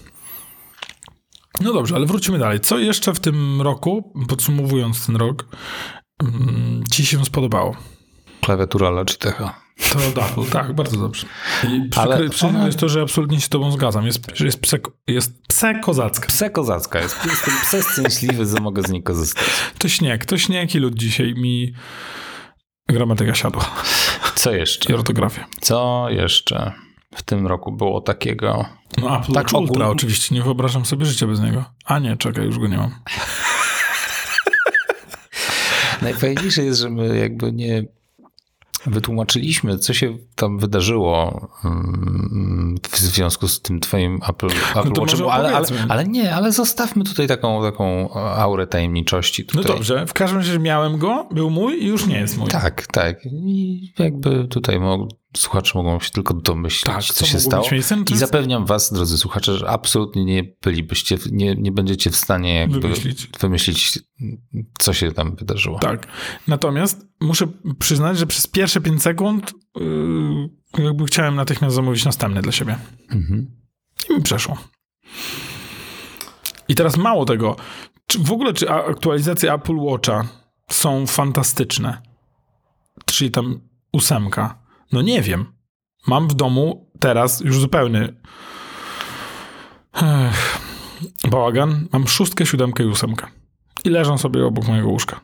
No 1.61 1.73
dobrze, 1.73 1.95
ale 1.95 2.05
wrócimy 2.05 2.39
dalej. 2.39 2.59
Co 2.59 2.77
jeszcze 2.79 3.13
w 3.13 3.19
tym 3.19 3.61
roku, 3.61 4.13
podsumowując 4.27 5.05
ten 5.05 5.15
rok, 5.15 5.45
mm, 6.23 6.83
ci 6.91 7.05
się 7.05 7.25
spodobało? 7.25 7.75
Klawiatura 8.41 8.89
Logitecha. 8.89 9.67
To 9.93 9.99
Apple, 10.25 10.51
tak, 10.51 10.73
bardzo 10.75 10.97
dobrze. 10.97 11.27
I 11.63 11.89
Ale 11.95 12.19
ona- 12.43 12.65
jest 12.65 12.79
to, 12.79 12.89
że 12.89 13.01
absolutnie 13.01 13.39
się 13.39 13.45
z 13.45 13.49
tobą 13.49 13.71
zgadzam. 13.71 14.05
Jest, 14.05 14.39
jest, 14.39 14.59
pse, 14.61 14.77
jest 15.07 15.41
pse 15.47 15.79
kozacka. 15.79 16.27
Pse 16.27 16.49
kozacka 16.49 16.99
jest. 16.99 17.25
Jestem 17.25 17.53
przeszczęśliwy, 17.67 18.45
że 18.45 18.61
mogę 18.61 18.81
z 18.81 18.89
niej 18.91 19.03
korzystać. 19.03 19.43
To 19.77 19.89
śnieg, 19.89 20.25
to 20.25 20.37
śnieg 20.37 20.75
i 20.75 20.79
lud 20.79 20.95
dzisiaj 20.95 21.33
mi 21.33 21.73
gramatyka 22.89 23.35
siadła. 23.35 23.65
Co 24.47 24.53
jeszcze? 24.53 24.93
I 24.93 24.95
ortografia. 24.95 25.45
Co 25.61 26.05
jeszcze 26.09 26.71
w 27.15 27.23
tym 27.23 27.47
roku 27.47 27.71
było 27.71 28.01
takiego? 28.01 28.65
No 28.97 29.19
Apple 29.19 29.33
Tak 29.33 29.43
Ultra 29.45 29.59
ogólnie- 29.59 29.85
oczywiście, 29.87 30.35
nie 30.35 30.43
wyobrażam 30.43 30.85
sobie 30.85 31.05
życia 31.05 31.27
bez 31.27 31.39
niego. 31.41 31.65
A 31.85 31.99
nie, 31.99 32.17
czekaj, 32.17 32.45
już 32.45 32.59
go 32.59 32.67
nie 32.67 32.77
mam. 32.77 32.91
Najfajniejsze 36.01 36.63
jest, 36.63 36.79
że 36.79 36.89
my 36.89 37.17
jakby 37.17 37.51
nie 37.51 37.83
wytłumaczyliśmy, 38.87 39.77
co 39.77 39.93
się 39.93 40.17
tam 40.35 40.59
wydarzyło 40.59 41.47
mm, 41.65 42.75
w 42.83 42.97
związku 42.97 43.47
z 43.47 43.61
tym 43.61 43.79
twoim 43.79 44.19
Apple, 44.29 44.47
Apple 44.75 44.91
to 44.91 45.01
Watchem, 45.01 45.29
ale, 45.29 45.55
ale, 45.55 45.67
ale 45.89 46.05
nie, 46.05 46.35
ale 46.35 46.51
zostawmy 46.51 47.03
tutaj 47.03 47.27
taką, 47.27 47.61
taką 47.61 48.13
aurę 48.13 48.67
tajemniczości. 48.67 49.45
No 49.55 49.61
Tutaj. 49.61 49.75
dobrze, 49.75 50.05
w 50.05 50.13
każdym 50.13 50.37
razie 50.37 50.59
miałem 50.59 50.97
go, 50.97 51.27
był 51.31 51.49
mój 51.49 51.83
i 51.83 51.87
już 51.87 52.07
nie 52.07 52.19
jest 52.19 52.37
mój. 52.37 52.47
Tak, 52.47 52.87
tak. 52.87 53.25
I 53.25 53.93
jakby 53.99 54.47
tutaj 54.47 54.79
mo- 54.79 55.07
słuchacze 55.37 55.71
mogą 55.75 55.99
się 55.99 56.09
tylko 56.09 56.33
domyślić, 56.33 56.83
Tak, 56.83 57.03
co, 57.03 57.13
co 57.13 57.25
się 57.25 57.39
stało. 57.39 57.63
mieć 57.63 57.71
miejsce? 57.71 57.95
To 57.95 58.01
I 58.01 58.05
jest- 58.09 58.19
zapewniam 58.19 58.65
was, 58.65 58.93
drodzy 58.93 59.17
słuchacze, 59.17 59.57
że 59.57 59.69
absolutnie 59.69 60.25
nie 60.25 60.43
bylibyście, 60.63 61.17
nie, 61.31 61.55
nie 61.55 61.71
będziecie 61.71 62.09
w 62.11 62.15
stanie 62.15 62.55
jakby 62.59 62.79
Wymyślić. 62.79 63.27
wymyślić, 63.39 63.99
co 64.79 64.93
się 64.93 65.11
tam 65.11 65.35
wydarzyło. 65.35 65.79
Tak. 65.79 66.07
Natomiast 66.47 67.05
muszę 67.21 67.47
przyznać, 67.79 68.17
że 68.17 68.27
przez 68.27 68.47
pierwsze 68.47 68.81
5 68.81 69.01
sekund 69.03 69.53
yy, 70.77 70.83
jakby 70.85 71.05
chciałem 71.05 71.35
natychmiast 71.35 71.75
zamówić 71.75 72.05
następny 72.05 72.41
dla 72.41 72.51
siebie. 72.51 72.77
Mhm. 73.11 73.51
I 74.09 74.13
mi 74.13 74.21
przeszło. 74.21 74.57
I 76.67 76.75
teraz 76.75 76.97
mało 76.97 77.25
tego. 77.25 77.55
Czy 78.07 78.19
w 78.19 78.31
ogóle, 78.31 78.53
czy 78.53 78.69
aktualizacje 78.69 79.53
Apple 79.53 79.75
Watcha 79.77 80.27
są 80.71 81.07
fantastyczne? 81.07 82.01
Czyli 83.05 83.31
tam 83.31 83.59
ósemka. 83.93 84.66
No 84.91 85.01
nie 85.01 85.21
wiem. 85.21 85.45
Mam 86.07 86.27
w 86.27 86.33
domu 86.33 86.91
teraz 86.99 87.41
już 87.41 87.59
zupełny 87.59 88.13
Ech, 90.01 90.59
bałagan. 91.29 91.87
Mam 91.91 92.07
szóstkę, 92.07 92.45
siódemkę 92.45 92.83
i 92.83 92.87
ósemkę. 92.87 93.27
I 93.85 93.89
leżą 93.89 94.17
sobie 94.17 94.45
obok 94.45 94.67
mojego 94.67 94.87
łóżka. 94.87 95.21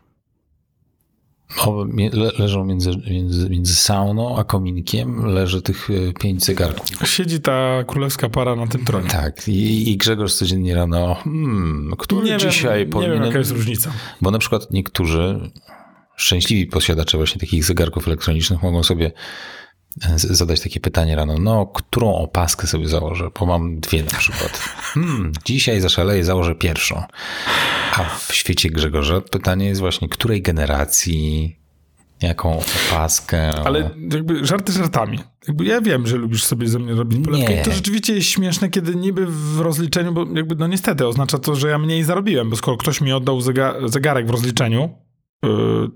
O, 1.57 1.85
mie- 1.85 2.09
le, 2.13 2.31
leżą 2.39 2.65
między, 2.65 2.91
między, 3.11 3.49
między 3.49 3.75
sauną 3.75 4.37
a 4.37 4.43
kominkiem, 4.43 5.25
leży 5.25 5.61
tych 5.61 5.89
e, 5.89 6.13
pięć 6.13 6.45
zegarków. 6.45 7.09
Siedzi 7.09 7.41
ta 7.41 7.83
królewska 7.87 8.29
para 8.29 8.55
na 8.55 8.67
tym 8.67 8.85
tronie. 8.85 9.09
Tak, 9.09 9.47
i, 9.47 9.91
i 9.91 9.97
Grzegorz 9.97 10.33
codziennie 10.33 10.75
rano, 10.75 11.15
hmm, 11.15 11.93
który 11.97 12.29
nie 12.29 12.37
dzisiaj 12.37 12.79
wiem, 12.79 12.87
nie 12.87 12.91
powinien... 12.91 13.13
wiem, 13.13 13.23
jaka 13.23 13.37
jest 13.37 13.51
różnica. 13.51 13.91
Bo 14.21 14.31
na 14.31 14.39
przykład 14.39 14.71
niektórzy 14.71 15.51
szczęśliwi 16.15 16.67
posiadacze 16.67 17.17
właśnie 17.17 17.39
takich 17.41 17.65
zegarków 17.65 18.07
elektronicznych 18.07 18.63
mogą 18.63 18.83
sobie 18.83 19.11
e, 20.05 20.19
zadać 20.19 20.61
takie 20.61 20.79
pytanie 20.79 21.15
rano, 21.15 21.37
no, 21.39 21.65
którą 21.65 22.15
opaskę 22.15 22.67
sobie 22.67 22.87
założę, 22.87 23.29
bo 23.39 23.45
mam 23.45 23.79
dwie 23.79 24.03
na 24.03 24.11
przykład. 24.17 24.51
Hmm, 24.81 25.31
dzisiaj 25.45 25.81
zaszaleję, 25.81 26.23
założę 26.23 26.55
pierwszą. 26.55 27.03
A 27.93 28.03
w 28.03 28.33
świecie 28.33 28.69
Grzegorza 28.69 29.21
pytanie 29.21 29.65
jest 29.65 29.81
właśnie, 29.81 30.09
której 30.09 30.41
generacji, 30.41 31.55
jaką 32.21 32.59
opaskę. 32.59 33.49
Ale 33.65 33.89
jakby 34.11 34.45
żarty 34.45 34.71
żartami. 34.71 35.19
Jakby 35.47 35.65
ja 35.65 35.81
wiem, 35.81 36.07
że 36.07 36.17
lubisz 36.17 36.43
sobie 36.43 36.67
ze 36.67 36.79
mnie 36.79 36.93
robić 36.93 37.25
polewkę 37.25 37.55
Nie. 37.55 37.61
to 37.61 37.71
rzeczywiście 37.71 38.15
jest 38.15 38.27
śmieszne, 38.27 38.69
kiedy 38.69 38.95
niby 38.95 39.25
w 39.25 39.59
rozliczeniu, 39.59 40.13
bo 40.13 40.25
jakby 40.33 40.55
no 40.55 40.67
niestety 40.67 41.07
oznacza 41.07 41.39
to, 41.39 41.55
że 41.55 41.69
ja 41.69 41.77
mniej 41.77 42.03
zarobiłem, 42.03 42.49
bo 42.49 42.55
skoro 42.55 42.77
ktoś 42.77 43.01
mi 43.01 43.13
oddał 43.13 43.39
zega- 43.39 43.89
zegarek 43.89 44.27
w 44.27 44.29
rozliczeniu, 44.29 44.89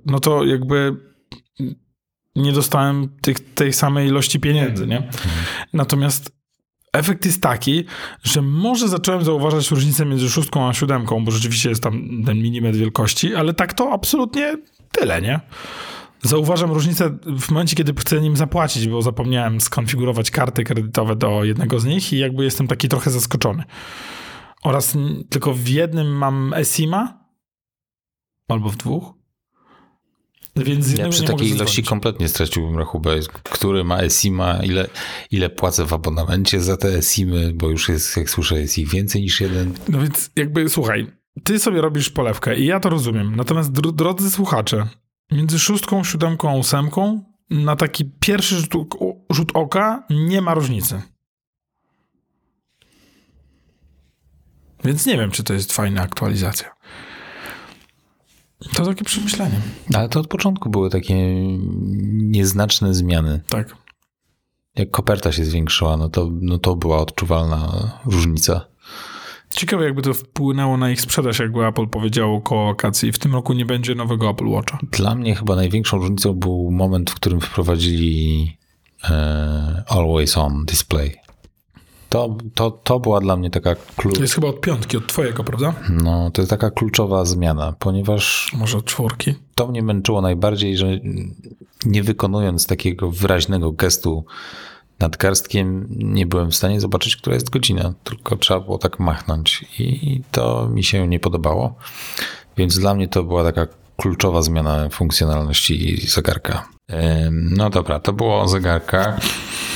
no 0.06 0.20
to 0.20 0.46
jakby 0.46 0.96
nie 2.36 2.52
dostałem 2.52 3.10
tych, 3.22 3.54
tej 3.54 3.74
samej 3.74 4.08
ilości 4.08 4.40
pieniędzy, 4.40 4.88
nie? 4.88 5.10
Natomiast 5.74 6.32
efekt 6.94 7.26
jest 7.26 7.42
taki, 7.42 7.86
że 8.24 8.42
może 8.42 8.88
zacząłem 8.88 9.24
zauważać 9.24 9.72
różnicę 9.72 10.06
między 10.06 10.30
szóstką 10.30 10.68
a 10.68 10.74
siódemką, 10.74 11.26
bo 11.26 11.32
rzeczywiście 11.32 11.70
jest 11.70 11.84
tam 11.84 12.24
ten 12.26 12.38
milimetr 12.38 12.78
wielkości, 12.78 13.36
ale 13.36 13.54
tak 13.54 13.74
to 13.74 13.92
absolutnie 13.92 14.58
tyle, 14.92 15.22
nie? 15.22 15.40
Zauważam 16.22 16.72
różnicę 16.72 17.18
w 17.40 17.52
momencie, 17.52 17.76
kiedy 17.76 17.94
chcę 18.00 18.22
nim 18.22 18.36
zapłacić, 18.36 18.88
bo 18.88 19.02
zapomniałem 19.02 19.62
skonfigurować 19.62 20.32
karty 20.32 20.64
kredytowe 20.64 21.16
do 21.16 21.44
jednego 21.44 21.80
z 21.80 21.86
nich 21.86 22.14
i 22.14 22.18
jakby 22.18 22.44
jestem 22.44 22.68
taki 22.68 22.90
trochę 22.90 23.12
zaskoczony. 23.12 23.64
Oraz 24.64 24.98
tylko 25.30 25.54
w 25.54 25.68
jednym 25.68 26.18
mam 26.18 26.54
eSIM-a, 26.54 27.28
albo 28.48 28.70
w 28.70 28.78
dwóch. 28.78 29.17
Więc 30.58 30.98
Ja 30.98 31.10
przy 31.10 31.24
takiej 31.24 31.48
ilości 31.48 31.58
zadzwonić. 31.58 31.90
kompletnie 31.90 32.28
straciłbym 32.30 32.78
rachubę, 32.78 33.16
który 33.44 33.84
ma 33.84 33.98
eSIM-a, 34.02 34.64
ile, 34.64 34.88
ile 35.32 35.50
płacę 35.50 35.86
w 35.86 35.94
abonamencie 35.94 36.62
za 36.62 36.78
te 36.78 36.88
eSIM-y, 36.98 37.54
bo 37.54 37.70
już 37.70 37.90
jest, 37.90 38.18
jak 38.18 38.30
słyszę, 38.30 38.60
jest 38.62 38.78
ich 38.78 38.90
więcej 38.90 39.22
niż 39.22 39.42
jeden. 39.42 39.74
No 39.90 40.02
więc 40.02 40.32
jakby 40.36 40.70
słuchaj, 40.70 41.08
ty 41.44 41.60
sobie 41.60 41.82
robisz 41.82 42.10
polewkę 42.10 42.60
i 42.60 42.66
ja 42.66 42.80
to 42.80 42.90
rozumiem. 42.90 43.36
Natomiast 43.36 43.72
dro- 43.72 43.92
drodzy 43.96 44.32
słuchacze, 44.32 44.88
między 45.32 45.60
szóstką, 45.60 46.04
siódemką 46.04 46.50
a 46.50 46.54
ósemką 46.54 47.24
na 47.50 47.76
taki 47.76 48.06
pierwszy 48.20 48.56
rzut, 48.56 48.74
rzut 49.32 49.52
oka 49.54 50.04
nie 50.10 50.42
ma 50.42 50.54
różnicy. 50.54 51.02
Więc 54.84 55.06
nie 55.06 55.18
wiem, 55.18 55.32
czy 55.32 55.44
to 55.44 55.54
jest 55.54 55.74
fajna 55.74 56.02
aktualizacja. 56.02 56.72
To 58.76 58.86
takie 58.86 59.04
przemyślenie. 59.04 59.62
Ale 59.94 60.10
to 60.10 60.20
od 60.20 60.28
początku 60.28 60.70
były 60.70 60.90
takie 60.90 61.16
nieznaczne 62.14 62.94
zmiany. 62.94 63.42
Tak. 63.50 63.76
Jak 64.76 64.92
koperta 64.92 65.32
się 65.32 65.46
zwiększyła, 65.46 65.98
no 65.98 66.10
to, 66.10 66.30
no 66.42 66.58
to 66.58 66.76
była 66.76 66.98
odczuwalna 66.98 67.92
różnica. 68.06 68.66
Ciekawe, 69.50 69.86
jakby 69.86 70.02
to 70.02 70.14
wpłynęło 70.14 70.78
na 70.78 70.92
ich 70.92 71.02
sprzedaż, 71.02 71.40
jakby 71.40 71.66
Apple 71.66 71.88
powiedziało 71.88 72.42
koło 72.42 72.66
wakacji. 72.66 73.12
W 73.12 73.20
tym 73.20 73.34
roku 73.34 73.54
nie 73.54 73.66
będzie 73.66 73.96
nowego 73.96 74.30
Apple 74.30 74.48
Watcha. 74.48 74.78
Dla 74.92 75.16
mnie 75.16 75.36
chyba 75.36 75.56
największą 75.56 75.98
różnicą 75.98 76.34
był 76.34 76.72
moment, 76.72 77.12
w 77.12 77.16
którym 77.16 77.42
wprowadzili 77.42 78.58
e, 79.10 79.84
Always 79.88 80.38
On 80.38 80.66
Display. 80.66 81.16
To, 82.10 82.38
to, 82.56 82.72
to 82.72 83.00
była 83.00 83.20
dla 83.20 83.36
mnie 83.38 83.50
taka, 83.50 83.76
klu, 83.96 84.12
To 84.14 84.22
jest 84.22 84.34
chyba 84.36 84.48
od 84.48 84.62
piątki, 84.62 84.98
od 84.98 85.08
twojego, 85.08 85.44
prawda? 85.44 85.74
no, 85.90 86.32
to 86.32 86.42
jest 86.42 86.50
taka 86.50 86.72
kluczowa 86.72 87.26
zmiana, 87.26 87.74
ponieważ 87.80 88.52
Może 88.58 88.78
od 88.78 88.86
czwórki. 88.86 89.36
to 89.56 89.68
mnie 89.68 89.84
męczyło 89.84 90.22
najbardziej, 90.22 90.78
że 90.78 90.88
nie 91.86 92.04
wykonując 92.04 92.68
takiego 92.68 93.12
wyraźnego 93.12 93.72
gestu 93.72 94.26
nadgarstkiem, 95.00 95.88
nie 95.90 96.26
byłem 96.26 96.52
w 96.52 96.56
stanie 96.56 96.82
zobaczyć, 96.82 97.16
która 97.16 97.34
jest 97.34 97.50
godzina, 97.50 97.94
tylko 98.04 98.36
trzeba 98.36 98.60
było 98.60 98.78
tak 98.78 99.00
machnąć 99.00 99.66
i 99.80 100.22
to 100.32 100.70
mi 100.74 100.84
się 100.84 101.08
nie 101.08 101.20
podobało. 101.20 101.76
Więc 102.58 102.80
dla 102.80 102.96
mnie 102.96 103.08
to 103.08 103.24
była 103.24 103.44
taka 103.44 103.68
kluczowa 103.98 104.42
zmiana 104.42 104.90
funkcjonalności 104.90 106.02
zegarka. 106.08 106.68
No 107.32 107.70
dobra, 107.70 108.00
to 108.00 108.14
było 108.14 108.42
o 108.42 108.48
zegarkach. 108.48 109.20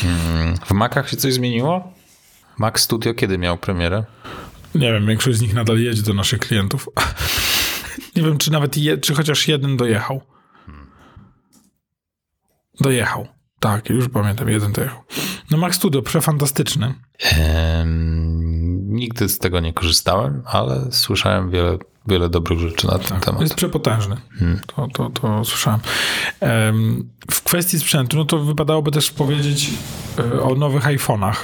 Ym, 0.03 0.55
W 0.65 0.71
Macach 0.71 1.09
się 1.09 1.17
coś 1.17 1.33
zmieniło? 1.33 1.91
Mac 2.57 2.79
Studio 2.79 3.13
kiedy 3.13 3.37
miał 3.37 3.57
premierę? 3.57 4.03
Nie 4.75 4.93
wiem, 4.93 5.07
większość 5.07 5.37
z 5.37 5.41
nich 5.41 5.53
nadal 5.53 5.79
jedzie 5.79 6.01
do 6.01 6.13
naszych 6.13 6.39
klientów. 6.39 6.89
Nie 8.15 8.23
wiem, 8.23 8.37
czy 8.37 8.51
nawet 8.51 8.77
je, 8.77 8.97
czy 8.97 9.13
chociaż 9.15 9.47
jeden 9.47 9.77
dojechał. 9.77 10.21
Dojechał. 12.81 13.27
Tak, 13.59 13.89
już 13.89 14.09
pamiętam, 14.09 14.49
jeden 14.49 14.71
dojechał. 14.71 15.03
No 15.51 15.57
Mac 15.57 15.75
Studio, 15.75 16.01
przefantastyczny. 16.01 16.93
Em, 17.19 18.93
nigdy 18.93 19.29
z 19.29 19.39
tego 19.39 19.59
nie 19.59 19.73
korzystałem, 19.73 20.43
ale 20.45 20.91
słyszałem 20.91 21.49
wiele, 21.51 21.77
wiele 22.07 22.29
dobrych 22.29 22.59
rzeczy 22.59 22.87
na 22.87 22.99
ten 22.99 23.19
temat. 23.19 23.41
Jest 23.41 23.55
przepotężny. 23.55 24.17
To, 24.67 24.87
to, 24.93 25.09
to 25.09 25.45
słyszałem. 25.45 25.79
Em, 26.39 27.09
w 27.31 27.41
kwestii 27.43 27.79
sprzętu, 27.79 28.17
no 28.17 28.25
to 28.25 28.39
wypadałoby 28.39 28.91
też 28.91 29.11
powiedzieć 29.11 29.69
e, 30.19 30.41
o 30.41 30.55
nowych 30.55 30.83
iPhone'ach, 30.83 31.35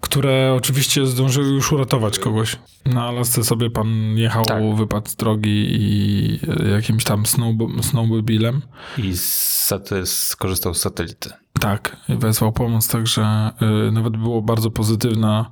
które 0.00 0.54
oczywiście 0.56 1.06
zdążyły 1.06 1.48
już 1.48 1.72
uratować 1.72 2.18
kogoś. 2.18 2.56
Na 2.86 3.04
Alasce 3.04 3.44
sobie 3.44 3.70
pan 3.70 3.88
jechał, 4.16 4.44
Tak. 4.44 4.62
wypadł 4.76 5.08
z 5.10 5.16
drogi 5.16 5.66
i 5.70 6.38
e, 6.64 6.68
jakimś 6.68 7.04
tam 7.04 7.22
snowbo- 7.22 7.82
snowmobilem. 7.82 8.62
I 8.98 9.12
skorzystał 10.06 10.74
z 10.74 10.80
satelity. 10.80 11.30
Tak, 11.60 11.96
wezwał 12.08 12.52
pomoc, 12.52 12.88
także 12.88 13.50
y, 13.88 13.92
nawet 13.92 14.16
było 14.16 14.42
bardzo 14.42 14.70
pozytywna 14.70 15.50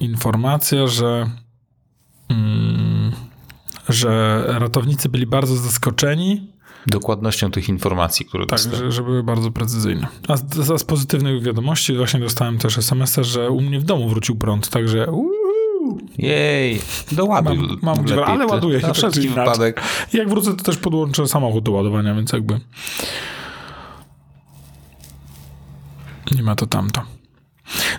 informacja, 0.00 0.86
że, 0.86 1.30
mm, 2.28 3.12
że 3.88 4.44
ratownicy 4.48 5.08
byli 5.08 5.26
bardzo 5.26 5.56
zaskoczeni, 5.56 6.51
Dokładnością 6.86 7.50
tych 7.50 7.68
informacji, 7.68 8.26
które 8.26 8.46
tak, 8.46 8.58
dostałem. 8.58 8.78
że, 8.86 8.92
że 8.92 9.02
były 9.02 9.22
bardzo 9.22 9.50
precyzyjne. 9.50 10.06
A 10.28 10.36
z, 10.36 10.54
z, 10.54 10.80
z 10.80 10.84
pozytywnych 10.84 11.42
wiadomości 11.42 11.96
właśnie 11.96 12.20
dostałem 12.20 12.58
też 12.58 12.78
SMS-a, 12.78 13.22
że 13.22 13.50
u 13.50 13.60
mnie 13.60 13.80
w 13.80 13.84
domu 13.84 14.08
wrócił 14.08 14.36
prąd, 14.36 14.68
także 14.68 15.06
Jej, 16.18 16.80
doładuj. 17.12 17.56
Mam- 17.56 17.78
mam 17.82 18.04
gdzie- 18.04 18.24
ale 18.24 18.46
ty. 18.46 18.52
ładuje 18.52 18.80
się 18.80 18.86
tak 18.86 18.98
inaczej. 19.02 19.28
wypadek. 19.28 19.80
jak 20.12 20.28
wrócę 20.28 20.56
to 20.56 20.64
też 20.64 20.76
podłączę 20.76 21.28
samochód 21.28 21.64
do 21.64 21.72
ładowania, 21.72 22.14
więc 22.14 22.32
jakby 22.32 22.60
nie 26.34 26.42
ma 26.42 26.54
to 26.54 26.66
tamto. 26.66 27.02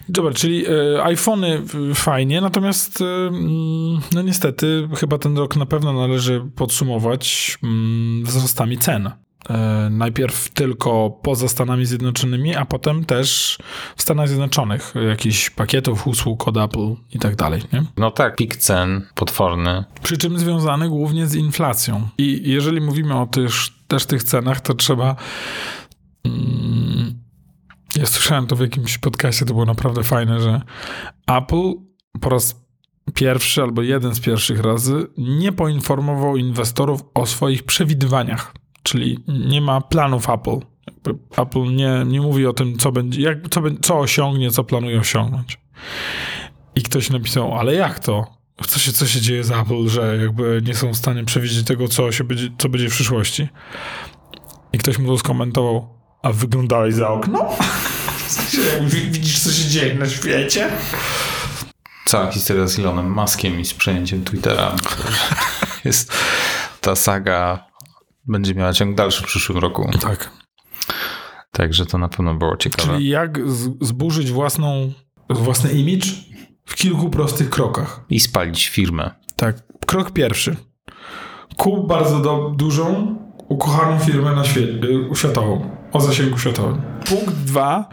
Dobra, 0.10 0.34
czyli 0.34 0.66
e, 0.68 1.04
iPhony 1.04 1.62
y, 1.92 1.96
fajnie, 1.96 2.42
natomiast 2.42 3.02
y, 3.02 3.04
no 4.14 4.22
niestety 4.22 4.90
chyba 4.98 5.18
ten 5.18 5.38
rok 5.38 5.56
na 5.56 5.66
pewno 5.66 5.94
należy 5.94 6.46
podsumować 6.56 7.58
mm, 7.64 8.24
wzrostami 8.26 8.78
cen. 8.78 9.12
E, 9.50 9.90
najpierw 9.92 10.50
tylko 10.50 11.20
poza 11.22 11.48
Stanami 11.48 11.86
Zjednoczonymi, 11.86 12.56
a 12.56 12.66
potem 12.66 13.06
też 13.06 13.58
w 13.96 14.02
Stanach 14.02 14.28
Zjednoczonych 14.28 14.94
jakichś 15.10 15.50
pakietów, 15.50 16.08
usług 16.08 16.48
od 16.48 16.58
Apple 16.58 16.96
i 17.12 17.20
tak 17.20 17.36
dalej, 17.36 17.62
nie? 17.74 17.84
No 17.98 18.12
tak, 18.12 18.36
pik 18.36 18.56
cen 18.56 19.08
potworny. 19.16 19.84
Przy 20.04 20.18
czym 20.18 20.40
związany 20.40 20.90
głównie 20.90 21.28
z 21.28 21.36
inflacją. 21.36 22.08
I 22.18 22.42
jeżeli 22.46 22.82
mówimy 22.82 23.20
o 23.20 23.26
tych, 23.26 23.52
też 23.88 24.06
tych 24.06 24.24
cenach, 24.24 24.62
to 24.62 24.74
trzeba. 24.74 25.16
Mm, 26.26 26.93
ja 28.04 28.08
słyszałem 28.08 28.48
to 28.48 28.56
w 28.56 28.60
jakimś 28.60 28.98
podcastie, 28.98 29.46
to 29.46 29.54
było 29.54 29.66
naprawdę 29.66 30.04
fajne, 30.04 30.42
że 30.42 30.62
Apple 31.28 31.74
po 32.22 32.30
raz 32.30 32.64
pierwszy 33.14 33.62
albo 33.62 33.82
jeden 33.82 34.16
z 34.16 34.20
pierwszych 34.20 34.60
razy 34.60 35.08
nie 35.18 35.52
poinformował 35.52 36.38
inwestorów 36.38 37.02
o 37.14 37.26
swoich 37.26 37.64
przewidywaniach. 37.64 38.54
Czyli 38.84 39.20
nie 39.28 39.62
ma 39.62 39.82
planów 39.82 40.30
Apple. 40.30 40.60
Apple 41.38 41.76
nie, 41.76 42.04
nie 42.06 42.22
mówi 42.22 42.46
o 42.46 42.54
tym, 42.54 42.78
co 42.78 42.92
będzie, 42.92 43.22
jak, 43.22 43.50
co, 43.50 43.62
co 43.82 44.00
osiągnie, 44.00 44.52
co 44.52 44.64
planuje 44.64 45.00
osiągnąć. 45.00 45.60
I 46.76 46.82
ktoś 46.82 47.10
napisał, 47.10 47.58
ale 47.58 47.74
jak 47.74 48.00
to? 48.00 48.26
Co 48.68 48.80
się, 48.80 48.92
co 48.92 49.08
się 49.08 49.22
dzieje 49.22 49.44
z 49.44 49.52
Apple, 49.52 49.88
że 49.88 50.18
jakby 50.18 50.62
nie 50.66 50.76
są 50.76 50.94
w 50.94 50.98
stanie 50.98 51.24
przewidzieć 51.24 51.68
tego, 51.68 51.88
co, 51.88 52.12
się 52.12 52.24
będzie, 52.24 52.50
co 52.58 52.70
będzie 52.70 52.90
w 52.90 52.92
przyszłości? 52.92 53.48
I 54.74 54.78
ktoś 54.78 55.00
mu 55.00 55.08
to 55.08 55.18
skomentował, 55.18 55.90
a 56.24 56.32
wyglądałeś 56.32 56.96
za 56.96 57.10
okno? 57.10 57.50
Widzisz, 59.12 59.40
co 59.40 59.52
się 59.52 59.70
dzieje 59.70 59.96
na 59.96 60.10
świecie? 60.10 60.70
Cała 62.06 62.32
historia 62.32 62.68
z 62.68 62.80
Elonem 62.80 63.12
Muskiem 63.12 63.60
i 63.60 63.66
z 63.66 63.74
przejęciem 63.74 64.24
Twittera. 64.24 64.76
Jest 65.86 66.14
ta 66.82 66.96
saga 66.96 67.66
będzie 68.28 68.56
miała 68.56 68.74
ciąg 68.74 68.98
dalszy 68.98 69.24
w 69.24 69.26
przyszłym 69.26 69.58
roku. 69.58 69.90
Tak. 70.02 70.32
Także 71.52 71.86
to 71.86 71.98
na 71.98 72.10
pewno 72.10 72.36
było 72.36 72.58
ciekawe. 72.58 72.94
Czyli 72.94 73.08
jak 73.08 73.40
zburzyć 73.82 74.32
własną, 74.32 74.94
własny 75.30 75.72
image 75.72 76.08
w 76.66 76.76
kilku 76.76 77.10
prostych 77.10 77.50
krokach. 77.50 78.02
I 78.10 78.20
spalić 78.20 78.68
firmę. 78.68 79.12
Tak. 79.36 79.56
Krok 79.86 80.12
pierwszy. 80.12 80.56
Kup 81.58 81.88
bardzo 81.88 82.20
do, 82.20 82.54
dużą, 82.56 83.16
ukochaną 83.48 84.00
firmę 84.00 84.36
na 84.36 84.44
świecie, 84.44 84.80
światową, 85.16 85.78
o 85.92 86.00
zasięgu 86.00 86.38
światowym. 86.38 86.82
Punkt 87.14 87.36
dwa. 87.36 87.90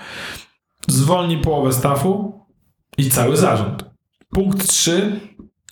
Zwolnij 0.89 1.39
połowę 1.39 1.73
stafu 1.73 2.41
i 2.99 3.11
cały 3.11 3.37
zarząd. 3.37 3.85
Punkt 4.31 4.69
trzy. 4.69 5.21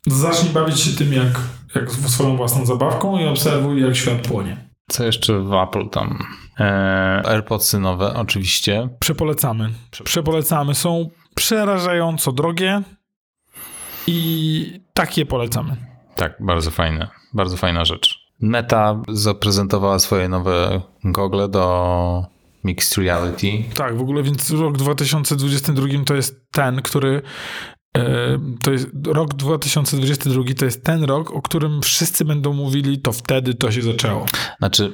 Zacznij 0.07 0.53
bawić 0.53 0.81
się 0.81 0.97
tym 0.99 1.13
jak, 1.13 1.41
jak 1.75 1.91
swoją 1.91 2.37
własną 2.37 2.67
zabawką 2.67 3.19
i 3.19 3.27
obserwuj 3.27 3.83
jak 3.83 3.97
świat 3.97 4.19
płonie. 4.29 4.69
Co 4.91 5.05
jeszcze 5.05 5.41
w 5.41 5.53
Apple 5.53 5.89
tam? 5.89 6.19
Eee, 6.59 7.27
AirPodsy 7.27 7.79
nowe, 7.79 8.15
oczywiście. 8.15 8.89
Przepolecamy. 9.01 9.71
Przepolecamy. 10.05 10.75
Są 10.75 11.11
przerażająco 11.35 12.33
drogie 12.33 12.83
i 14.07 14.81
takie 14.95 15.27
polecamy. 15.27 15.77
Tak, 16.15 16.37
bardzo 16.41 16.71
fajne. 16.71 17.09
Bardzo 17.35 17.57
fajna 17.57 17.85
rzecz. 17.85 18.19
Meta 18.41 19.03
zaprezentowała 19.09 19.99
swoje 19.99 20.29
nowe 20.29 20.81
gogle 21.05 21.49
do 21.49 22.38
Mixed 22.64 22.99
Reality. 22.99 23.64
Tak, 23.75 23.97
w 23.97 24.01
ogóle 24.01 24.23
więc 24.23 24.51
rok 24.51 24.77
2022 24.77 25.87
to 26.07 26.14
jest 26.14 26.40
ten, 26.51 26.83
który 26.83 27.23
e, 27.97 28.38
to 28.62 28.73
jest 28.73 28.88
rok 29.07 29.35
2022 29.35 30.42
to 30.59 30.64
jest 30.64 30.85
ten 30.85 31.05
rok, 31.05 31.31
o 31.31 31.42
którym 31.42 31.83
wszyscy 31.83 32.25
będą 32.25 32.53
mówili, 32.53 32.99
to 32.99 33.12
wtedy 33.12 33.55
to 33.55 33.73
się 33.73 33.83
zaczęło. 33.83 34.27
Znaczy, 34.59 34.92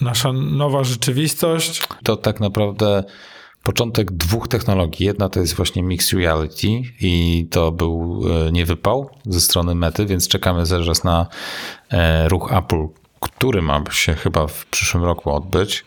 Nasza 0.00 0.32
nowa 0.32 0.84
rzeczywistość. 0.84 1.82
to 2.04 2.16
tak 2.16 2.40
naprawdę 2.40 3.04
początek 3.62 4.12
dwóch 4.12 4.48
technologii. 4.48 5.06
Jedna 5.06 5.28
to 5.28 5.40
jest 5.40 5.54
właśnie 5.54 5.82
Mixed 5.82 6.20
Reality 6.20 6.68
i 7.00 7.46
to 7.50 7.72
był 7.72 8.22
e, 8.48 8.52
niewypał 8.52 9.10
ze 9.26 9.40
strony 9.40 9.74
Mety, 9.74 10.06
więc 10.06 10.28
czekamy 10.28 10.66
zaraz 10.66 11.04
na 11.04 11.26
e, 11.90 12.28
ruch 12.28 12.52
Apple, 12.52 12.86
który 13.20 13.62
ma 13.62 13.84
się 13.90 14.14
chyba 14.14 14.46
w 14.46 14.66
przyszłym 14.66 15.04
roku 15.04 15.30
odbyć. 15.30 15.84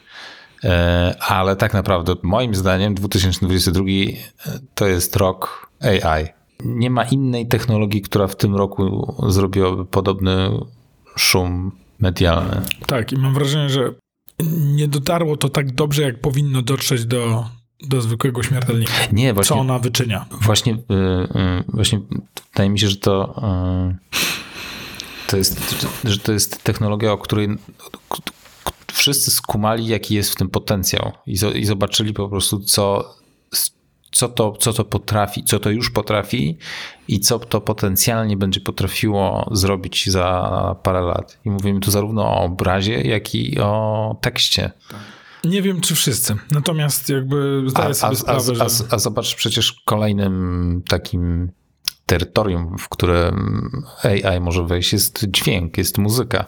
E, 0.64 1.16
Ale 1.20 1.56
tak 1.56 1.74
naprawdę 1.74 2.16
moim 2.24 2.56
zdaniem 2.56 2.96
2022 2.96 3.84
to 4.76 4.88
jest 4.88 5.16
rok 5.16 5.70
AI. 5.82 6.26
Nie 6.66 6.90
ma 6.90 7.04
innej 7.04 7.48
technologii, 7.48 8.02
która 8.02 8.28
w 8.28 8.36
tym 8.36 8.56
roku 8.56 9.16
zrobiłaby 9.28 9.86
podobny 9.86 10.50
szum 11.16 11.72
medialny. 12.00 12.62
Tak, 12.88 13.12
i 13.12 13.18
mam 13.18 13.34
wrażenie, 13.34 13.70
że 13.70 13.94
nie 14.60 14.88
dotarło 14.88 15.38
to 15.38 15.50
tak 15.50 15.72
dobrze, 15.72 16.02
jak 16.02 16.22
powinno 16.22 16.62
dotrzeć 16.62 17.06
do, 17.06 17.46
do 17.88 18.02
zwykłego 18.02 18.44
śmiertelnika. 18.44 18.94
Nie, 19.12 19.30
Co 19.30 19.34
właśnie 19.34 19.56
ona 19.56 19.80
wyczynia. 19.80 20.26
Właśnie, 20.42 20.74
y, 20.74 20.78
y, 20.78 21.64
właśnie 21.68 22.00
wydaje 22.52 22.70
mi 22.70 22.80
się, 22.80 22.90
że 22.90 22.96
to, 22.96 23.42
y, 23.94 24.20
to 25.28 25.38
jest, 25.38 25.86
że 26.04 26.18
to 26.18 26.32
jest 26.32 26.64
technologia, 26.64 27.12
o 27.12 27.18
której 27.18 27.48
wszyscy 28.92 29.32
skumali, 29.32 29.88
jaki 29.88 30.16
jest 30.16 30.32
w 30.32 30.36
tym 30.36 30.50
potencjał 30.50 31.12
i, 31.26 31.38
zo- 31.38 31.56
i 31.56 31.66
zobaczyli 31.66 32.14
po 32.14 32.30
prostu, 32.30 32.60
co, 32.60 33.16
co, 34.12 34.30
to, 34.30 34.52
co 34.60 34.74
to 34.74 34.86
potrafi, 34.86 35.44
co 35.44 35.60
to 35.60 35.70
już 35.70 35.92
potrafi 35.92 36.58
i 37.08 37.20
co 37.20 37.40
to 37.40 37.62
potencjalnie 37.62 38.38
będzie 38.38 38.62
potrafiło 38.62 39.50
zrobić 39.52 40.10
za 40.10 40.76
parę 40.84 41.02
lat. 41.02 41.38
I 41.46 41.50
mówimy 41.50 41.80
tu 41.80 41.92
zarówno 41.92 42.24
o 42.24 42.42
obrazie, 42.42 43.02
jak 43.02 43.36
i 43.36 43.60
o 43.60 44.18
tekście. 44.22 44.72
Nie 45.44 45.62
wiem, 45.62 45.82
czy 45.82 45.96
wszyscy. 45.96 46.36
Natomiast 46.52 47.10
jakby 47.10 47.64
zdaję 47.68 47.90
A, 47.90 47.94
sobie 47.94 48.12
a, 48.12 48.16
sprawę, 48.16 48.52
a, 48.52 48.70
że... 48.70 48.86
a, 48.90 48.96
a 48.96 49.00
zobacz 49.00 49.36
przecież 49.36 49.82
kolejnym 49.86 50.84
takim 50.88 51.52
terytorium, 52.06 52.78
w 52.78 52.90
które 52.90 53.32
AI 54.04 54.40
może 54.40 54.64
wejść, 54.64 54.94
jest 54.94 55.26
dźwięk, 55.28 55.78
jest 55.78 55.98
muzyka. 55.98 56.46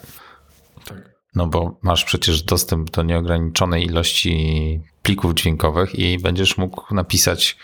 No 1.36 1.48
bo 1.48 1.78
masz 1.82 2.06
przecież 2.06 2.44
dostęp 2.44 2.92
do 2.92 3.04
nieograniczonej 3.04 3.86
ilości 3.86 4.82
plików 5.04 5.34
dźwiękowych 5.34 5.96
i 5.96 6.20
będziesz 6.20 6.58
mógł 6.58 6.96
napisać, 6.96 7.58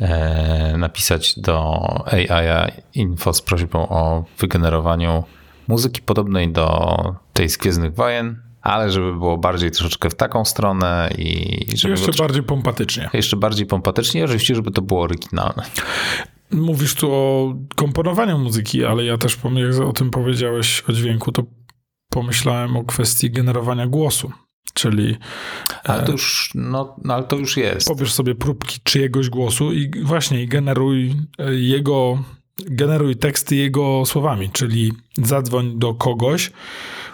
e, 0.00 0.74
napisać 0.78 1.38
do 1.38 1.80
AI 2.12 2.72
info 2.94 3.32
z 3.32 3.42
prośbą 3.42 3.88
o 3.88 4.24
wygenerowaniu 4.38 5.24
muzyki 5.68 6.02
podobnej 6.02 6.52
do 6.52 6.96
tej 7.32 7.48
z 7.48 7.56
Gwiezdnych 7.56 7.94
Wojen 7.94 8.50
ale 8.62 8.90
żeby 8.90 9.12
było 9.12 9.38
bardziej 9.38 9.70
troszeczkę 9.70 10.10
w 10.10 10.14
taką 10.14 10.44
stronę 10.44 11.10
i 11.18 11.56
żeby 11.74 11.90
Jeszcze 11.90 12.12
było 12.12 12.18
bardziej 12.18 12.42
pompatycznie. 12.42 13.10
jeszcze 13.12 13.36
bardziej 13.36 13.66
pompatycznie, 13.66 14.24
oczywiście, 14.24 14.54
żeby 14.54 14.70
to 14.70 14.82
było 14.82 15.02
oryginalne. 15.02 15.62
Mówisz 16.50 16.94
tu 16.94 17.12
o 17.12 17.54
komponowaniu 17.76 18.38
muzyki, 18.38 18.84
ale 18.84 19.04
ja 19.04 19.18
też, 19.18 19.38
jak 19.54 19.88
o 19.88 19.92
tym 19.92 20.10
powiedziałeś 20.10 20.84
o 20.88 20.92
dźwięku, 20.92 21.32
to 21.32 21.42
pomyślałem 22.10 22.76
o 22.76 22.84
kwestii 22.84 23.30
generowania 23.30 23.86
głosu. 23.86 24.32
Czyli 24.74 25.16
Ale 25.84 26.02
to 26.02 26.12
już, 26.12 26.50
no, 26.54 26.96
no 27.04 27.14
ale 27.14 27.24
to 27.24 27.36
już 27.36 27.56
jest. 27.56 27.88
pobierz 27.88 28.12
sobie 28.12 28.34
próbki 28.34 28.78
czyjegoś 28.82 29.28
głosu 29.28 29.72
i 29.72 29.90
właśnie 30.02 30.48
generuj 30.48 31.14
e, 31.38 31.54
jego, 31.54 32.24
generuj 32.58 33.16
teksty 33.16 33.56
jego 33.56 34.06
słowami, 34.06 34.50
czyli 34.50 34.92
zadzwoń 35.22 35.78
do 35.78 35.94
kogoś, 35.94 36.50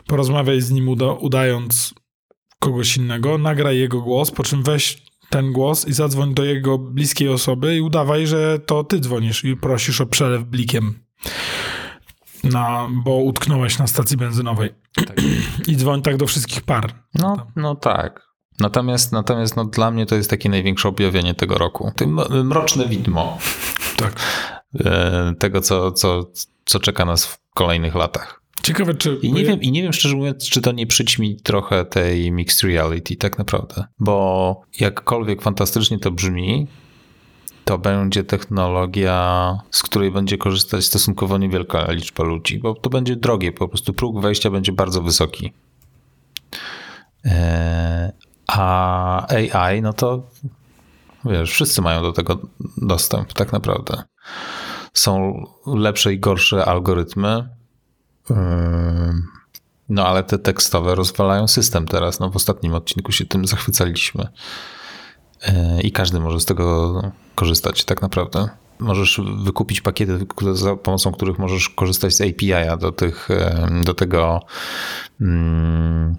porozmawiaj 0.06 0.60
z 0.60 0.70
nim 0.70 0.88
uda, 0.88 1.12
udając 1.12 1.94
kogoś 2.60 2.96
innego, 2.96 3.38
nagraj 3.38 3.78
jego 3.78 4.00
głos, 4.00 4.30
po 4.30 4.42
czym 4.42 4.62
weź 4.62 5.02
ten 5.30 5.52
głos 5.52 5.88
i 5.88 5.92
zadzwoń 5.92 6.34
do 6.34 6.44
jego 6.44 6.78
bliskiej 6.78 7.28
osoby 7.28 7.76
i 7.76 7.80
udawaj, 7.80 8.26
że 8.26 8.58
to 8.58 8.84
ty 8.84 9.00
dzwonisz 9.00 9.44
i 9.44 9.56
prosisz 9.56 10.00
o 10.00 10.06
przelew 10.06 10.44
blikiem. 10.44 10.94
Na, 12.52 12.88
bo 13.04 13.16
utknąłeś 13.16 13.78
na 13.78 13.86
stacji 13.86 14.16
benzynowej. 14.16 14.70
I 15.68 15.76
dzwoń 15.76 16.02
tak 16.02 16.16
do 16.16 16.26
wszystkich 16.26 16.62
par. 16.62 16.92
No, 17.14 17.46
no 17.56 17.74
tak. 17.74 18.26
Natomiast, 18.60 19.12
natomiast 19.12 19.56
no, 19.56 19.64
dla 19.64 19.90
mnie 19.90 20.06
to 20.06 20.14
jest 20.14 20.30
takie 20.30 20.48
największe 20.48 20.88
objawienie 20.88 21.34
tego 21.34 21.58
roku. 21.58 21.92
To 21.96 22.04
m- 22.04 22.46
mroczne 22.46 22.86
widmo 22.88 23.38
Tak. 23.96 24.12
e, 24.84 25.34
tego, 25.38 25.60
co, 25.60 25.92
co, 25.92 26.30
co 26.64 26.80
czeka 26.80 27.04
nas 27.04 27.26
w 27.26 27.38
kolejnych 27.54 27.94
latach. 27.94 28.42
Ciekawe, 28.62 28.94
czy. 28.94 29.18
I 29.22 29.32
nie, 29.32 29.44
wiem, 29.44 29.60
I 29.62 29.72
nie 29.72 29.82
wiem, 29.82 29.92
szczerze 29.92 30.16
mówiąc, 30.16 30.48
czy 30.50 30.60
to 30.60 30.72
nie 30.72 30.86
przyćmi 30.86 31.36
trochę 31.36 31.84
tej 31.84 32.32
mixed 32.32 32.62
reality, 32.70 33.16
tak 33.16 33.38
naprawdę. 33.38 33.84
Bo 33.98 34.60
jakkolwiek 34.80 35.42
fantastycznie 35.42 35.98
to 35.98 36.10
brzmi, 36.10 36.66
to 37.66 37.78
będzie 37.78 38.24
technologia, 38.24 39.58
z 39.70 39.82
której 39.82 40.10
będzie 40.10 40.38
korzystać 40.38 40.84
stosunkowo 40.84 41.38
niewielka 41.38 41.92
liczba 41.92 42.24
ludzi, 42.24 42.58
bo 42.58 42.74
to 42.74 42.90
będzie 42.90 43.16
drogie, 43.16 43.52
po 43.52 43.68
prostu 43.68 43.92
próg 43.92 44.20
wejścia 44.20 44.50
będzie 44.50 44.72
bardzo 44.72 45.02
wysoki. 45.02 45.52
E, 47.24 48.12
A 48.46 49.26
AI, 49.28 49.82
no 49.82 49.92
to 49.92 50.22
wiesz, 51.24 51.50
wszyscy 51.50 51.82
mają 51.82 52.02
do 52.02 52.12
tego 52.12 52.38
dostęp, 52.76 53.32
tak 53.32 53.52
naprawdę. 53.52 54.02
Są 54.94 55.44
lepsze 55.66 56.12
i 56.12 56.18
gorsze 56.18 56.64
algorytmy, 56.64 57.48
Ym, 58.30 59.26
No 59.88 60.06
ale 60.06 60.22
te 60.22 60.38
tekstowe 60.38 60.94
rozwalają 60.94 61.48
system 61.48 61.86
teraz. 61.86 62.20
No 62.20 62.30
w 62.30 62.36
ostatnim 62.36 62.74
odcinku 62.74 63.12
się 63.12 63.24
tym 63.24 63.46
zachwycaliśmy. 63.46 64.28
Yy, 65.48 65.82
I 65.82 65.92
każdy 65.92 66.20
może 66.20 66.40
z 66.40 66.44
tego 66.44 67.02
korzystać 67.34 67.84
tak 67.84 68.02
naprawdę. 68.02 68.48
Możesz 68.78 69.20
wykupić 69.44 69.80
pakiety, 69.80 70.18
za 70.52 70.76
pomocą 70.76 71.12
których 71.12 71.38
możesz 71.38 71.68
korzystać 71.68 72.14
z 72.14 72.20
API-a 72.20 72.76
do, 72.76 72.92
tych, 72.92 73.28
em, 73.30 73.84
do 73.84 73.94
tego 73.94 74.40
mm, 75.20 76.16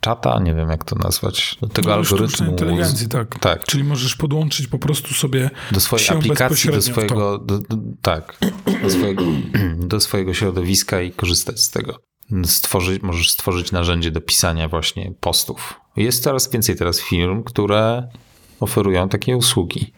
czata, 0.00 0.38
nie 0.38 0.54
wiem 0.54 0.68
jak 0.70 0.84
to 0.84 0.96
nazwać, 0.96 1.56
do 1.60 1.68
tego 1.68 1.88
No, 1.88 1.94
algorytmu. 1.94 2.50
inteligencji, 2.50 3.08
tak. 3.08 3.38
Tak, 3.38 3.64
Czyli 3.64 3.84
możesz 3.84 4.16
podłączyć 4.16 4.66
po 4.66 4.78
prostu 4.78 5.14
sobie 5.14 5.50
do 5.72 5.80
swojej 5.80 6.08
aplikacji, 6.08 6.70
do 6.70 6.82
swojego, 6.82 7.38
do, 7.38 7.58
do, 7.58 7.76
tak, 8.02 8.38
do 8.82 8.90
swojego, 8.90 9.24
do 9.78 10.00
swojego 10.00 10.34
środowiska 10.34 11.00
i 11.00 11.12
korzystać 11.12 11.60
z 11.60 11.70
tego. 11.70 11.98
Stworzyć, 12.44 13.02
możesz 13.02 13.30
stworzyć 13.30 13.72
narzędzie 13.72 14.10
do 14.10 14.20
pisania 14.20 14.68
właśnie 14.68 15.12
postów. 15.20 15.80
Jest 15.96 16.22
coraz 16.22 16.50
więcej 16.50 16.76
teraz 16.76 17.00
firm, 17.00 17.42
które 17.42 18.08
oferują 18.60 19.08
takie 19.08 19.36
usługi, 19.36 19.92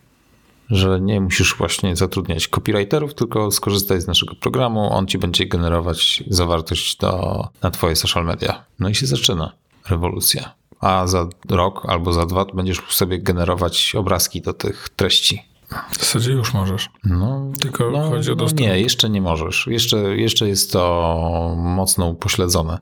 że 0.71 1.01
nie 1.01 1.21
musisz 1.21 1.57
właśnie 1.57 1.97
zatrudniać 1.97 2.49
copywriterów, 2.49 3.15
tylko 3.15 3.51
skorzystaj 3.51 4.01
z 4.01 4.07
naszego 4.07 4.35
programu, 4.35 4.93
on 4.93 5.07
ci 5.07 5.19
będzie 5.19 5.47
generować 5.47 6.25
zawartość 6.27 6.97
do, 6.97 7.49
na 7.63 7.71
twoje 7.71 7.97
social 7.97 8.25
media. 8.25 8.65
No 8.79 8.89
i 8.89 8.95
się 8.95 9.07
zaczyna 9.07 9.53
rewolucja. 9.89 10.55
A 10.81 11.07
za 11.07 11.29
rok 11.51 11.87
albo 11.89 12.13
za 12.13 12.27
dwa 12.27 12.45
będziesz 12.55 12.83
sobie 12.89 13.19
generować 13.19 13.95
obrazki 13.95 14.43
do 14.43 14.53
tych 14.53 14.89
treści. 14.89 15.43
W 15.91 15.99
zasadzie 15.99 16.33
już 16.33 16.55
możesz. 16.55 16.91
No, 17.05 17.53
Tylko 17.61 17.91
no, 17.91 18.11
chodzi 18.11 18.31
o 18.31 18.35
no 18.35 18.39
dostęp. 18.39 18.61
nie, 18.61 18.81
jeszcze 18.81 19.11
nie 19.11 19.21
możesz. 19.21 19.67
Jeszcze, 19.67 19.97
jeszcze 20.17 20.49
jest 20.49 20.73
to 20.73 21.55
mocno 21.59 22.07
upośledzone. 22.07 22.79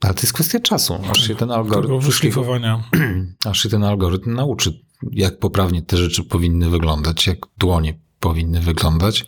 Ale 0.00 0.14
to 0.14 0.20
jest 0.20 0.32
kwestia 0.32 0.60
czasu, 0.60 0.98
aż 1.10 1.26
się 1.26 1.34
ten 1.34 1.50
algorytm, 1.50 2.00
wyszlifowania. 2.00 2.82
aż 3.50 3.62
się 3.62 3.68
ten 3.68 3.84
algorytm 3.84 4.34
nauczy, 4.34 4.80
jak 5.12 5.38
poprawnie 5.38 5.82
te 5.82 5.96
rzeczy 5.96 6.24
powinny 6.24 6.70
wyglądać, 6.70 7.26
jak 7.26 7.38
dłonie 7.58 7.98
powinny 8.20 8.60
wyglądać. 8.60 9.26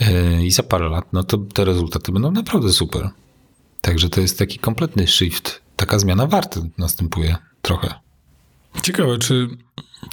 Yy, 0.00 0.46
I 0.46 0.50
za 0.50 0.62
parę 0.62 0.88
lat, 0.88 1.12
no 1.12 1.24
to 1.24 1.38
te 1.38 1.64
rezultaty 1.64 2.12
będą 2.12 2.30
naprawdę 2.30 2.72
super. 2.72 3.10
Także 3.80 4.08
to 4.08 4.20
jest 4.20 4.38
taki 4.38 4.58
kompletny 4.58 5.06
shift, 5.06 5.62
taka 5.76 5.98
zmiana 5.98 6.26
warty 6.26 6.70
następuje 6.78 7.36
trochę. 7.62 7.94
Ciekawe, 8.82 9.18
czy, 9.18 9.48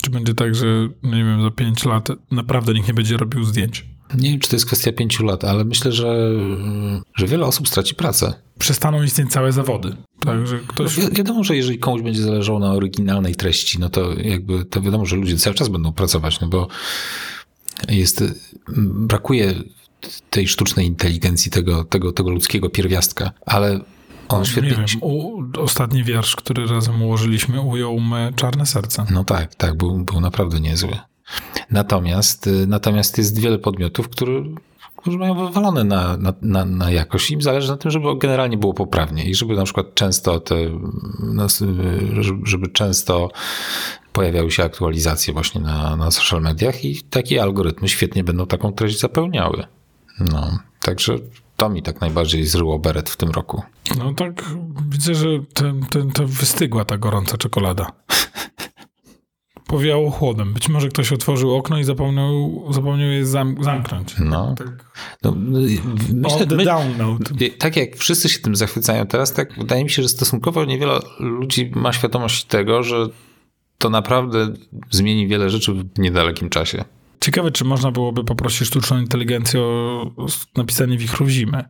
czy 0.01 0.09
będzie 0.09 0.33
tak, 0.33 0.55
że 0.55 0.65
nie 1.03 1.23
wiem, 1.23 1.43
za 1.43 1.51
5 1.51 1.85
lat 1.85 2.07
naprawdę 2.31 2.73
nikt 2.73 2.87
nie 2.87 2.93
będzie 2.93 3.17
robił 3.17 3.43
zdjęć. 3.43 3.85
Nie 4.17 4.29
wiem, 4.31 4.39
czy 4.39 4.49
to 4.49 4.55
jest 4.55 4.65
kwestia 4.65 4.91
pięciu 4.91 5.25
lat, 5.25 5.43
ale 5.43 5.63
myślę, 5.65 5.91
że, 5.91 6.29
że 7.15 7.27
wiele 7.27 7.45
osób 7.45 7.67
straci 7.67 7.95
pracę. 7.95 8.33
Przestaną 8.59 9.03
istnieć 9.03 9.31
całe 9.31 9.51
zawody. 9.51 9.95
Także 10.19 10.59
ktoś. 10.67 10.95
Wi- 10.95 11.11
wiadomo, 11.11 11.43
że 11.43 11.55
jeżeli 11.55 11.79
komuś 11.79 12.01
będzie 12.01 12.21
zależało 12.21 12.59
na 12.59 12.71
oryginalnej 12.71 13.35
treści, 13.35 13.79
no 13.79 13.89
to 13.89 14.13
jakby 14.13 14.65
to 14.65 14.81
wiadomo, 14.81 15.05
że 15.05 15.15
ludzie 15.15 15.37
cały 15.37 15.55
czas 15.55 15.67
będą 15.69 15.93
pracować, 15.93 16.39
no 16.39 16.47
bo 16.47 16.67
jest, 17.89 18.23
brakuje 18.93 19.53
tej 20.29 20.47
sztucznej 20.47 20.87
inteligencji, 20.87 21.51
tego, 21.51 21.83
tego, 21.83 22.11
tego 22.11 22.29
ludzkiego 22.29 22.69
pierwiastka, 22.69 23.31
ale 23.45 23.79
on 24.29 24.39
Nie 24.39 24.45
świetnie... 24.45 24.69
wiem, 24.71 24.85
u, 25.01 25.41
ostatni 25.57 26.03
wiersz, 26.03 26.35
który 26.35 26.67
razem 26.67 27.01
ułożyliśmy, 27.01 27.61
ujął 27.61 27.99
me 27.99 28.31
czarne 28.35 28.65
serce. 28.65 29.05
No 29.11 29.23
tak, 29.23 29.55
tak, 29.55 29.77
był, 29.77 29.99
był 30.03 30.21
naprawdę 30.21 30.59
niezły. 30.59 30.97
Natomiast, 31.71 32.47
y, 32.47 32.67
natomiast 32.67 33.17
jest 33.17 33.39
wiele 33.39 33.57
podmiotów, 33.57 34.09
które, 34.09 34.43
którzy 34.95 35.17
mają 35.17 35.47
wywalone 35.47 35.83
na, 35.83 36.17
na, 36.17 36.33
na, 36.41 36.65
na 36.65 36.91
jakość. 36.91 37.31
Im 37.31 37.41
zależy 37.41 37.71
na 37.71 37.77
tym, 37.77 37.91
żeby 37.91 38.07
generalnie 38.17 38.57
było 38.57 38.73
poprawnie 38.73 39.23
i 39.25 39.35
żeby 39.35 39.55
na 39.55 39.63
przykład 39.63 39.93
często 39.95 40.39
te, 40.39 40.55
no, 41.19 41.45
y, 41.45 42.23
żeby- 42.43 42.67
często 42.67 43.29
pojawiały 44.13 44.51
się 44.51 44.63
aktualizacje 44.63 45.33
właśnie 45.33 45.61
na, 45.61 45.95
na 45.95 46.11
social 46.11 46.41
mediach 46.41 46.85
i 46.85 47.01
takie 47.01 47.41
algorytmy 47.41 47.89
świetnie 47.89 48.23
będą 48.23 48.45
taką 48.45 48.71
treść 48.71 48.99
zapełniały. 48.99 49.63
No, 50.19 50.59
także 50.81 51.15
to 51.55 51.69
mi 51.69 51.83
tak 51.83 52.01
najbardziej 52.01 52.45
zryło 52.45 52.79
beret 52.79 53.09
w 53.09 53.17
tym 53.17 53.29
roku. 53.31 53.61
No 53.97 54.13
tak, 54.13 54.43
widzę, 54.89 55.15
że 55.15 55.27
ten, 55.53 55.85
ten, 55.85 56.11
to 56.11 56.27
wystygła 56.27 56.85
ta 56.85 56.97
gorąca 56.97 57.37
czekolada. 57.37 57.91
Powiało 59.69 60.11
chłodem. 60.11 60.53
Być 60.53 60.69
może 60.69 60.89
ktoś 60.89 61.11
otworzył 61.11 61.55
okno 61.55 61.79
i 61.79 61.83
zapomniał, 61.83 62.63
zapomniał 62.69 63.09
je 63.09 63.25
zam, 63.25 63.55
zamknąć. 63.63 64.15
No, 64.19 64.55
Tak. 64.57 64.67
no 65.23 65.35
myślę, 66.13 66.45
my, 66.51 66.65
Tak 67.57 67.75
jak 67.75 67.95
wszyscy 67.95 68.29
się 68.29 68.39
tym 68.39 68.55
zachwycają 68.55 69.07
teraz, 69.07 69.33
tak 69.33 69.53
wydaje 69.57 69.83
mi 69.83 69.89
się, 69.89 70.01
że 70.01 70.09
stosunkowo 70.09 70.65
niewiele 70.65 70.99
ludzi 71.19 71.71
ma 71.75 71.93
świadomość 71.93 72.43
tego, 72.45 72.83
że 72.83 73.07
to 73.77 73.89
naprawdę 73.89 74.53
zmieni 74.91 75.27
wiele 75.27 75.49
rzeczy 75.49 75.73
w 75.73 75.99
niedalekim 75.99 76.49
czasie. 76.49 76.83
Ciekawe, 77.21 77.51
czy 77.51 77.65
można 77.65 77.91
byłoby 77.91 78.23
poprosić 78.23 78.67
sztuczną 78.67 78.99
inteligencję 78.99 79.61
o 79.61 80.11
napisanie 80.57 80.97
wichrów 80.97 81.29
zimy. 81.29 81.63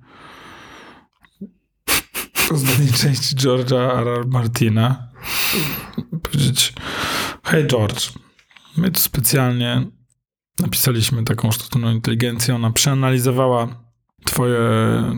Z 2.53 3.01
części 3.01 3.35
George'a 3.35 3.99
R. 3.99 4.07
R. 4.07 4.27
Martina. 4.27 5.07
Powiedzieć, 6.23 6.73
hej 7.49 7.67
George, 7.67 8.09
my 8.77 8.91
tu 8.91 8.99
specjalnie 8.99 9.85
napisaliśmy 10.59 11.23
taką 11.23 11.51
sztuczną 11.51 11.91
inteligencję, 11.91 12.55
ona 12.55 12.71
przeanalizowała 12.71 13.67
twoje, 14.25 14.59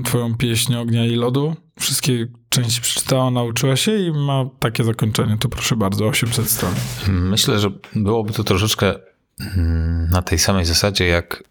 twoją 0.05 0.38
pieśń 0.38 0.75
Ognia 0.75 1.05
i 1.05 1.15
Lodu, 1.15 1.55
wszystkie 1.79 2.27
części 2.49 2.82
przeczytała, 2.82 3.32
nauczyła 3.32 3.75
się 3.75 3.97
i 3.97 4.11
ma 4.11 4.45
takie 4.59 4.84
zakończenie. 4.84 5.38
To 5.38 5.49
proszę 5.49 5.75
bardzo, 5.75 6.05
800 6.05 6.49
stron. 6.49 6.73
Myślę, 7.07 7.59
że 7.59 7.71
byłoby 7.95 8.34
to 8.34 8.43
troszeczkę 8.43 8.95
mm, 9.39 10.09
na 10.09 10.21
tej 10.21 10.39
samej 10.39 10.65
zasadzie, 10.65 11.07
jak 11.07 11.43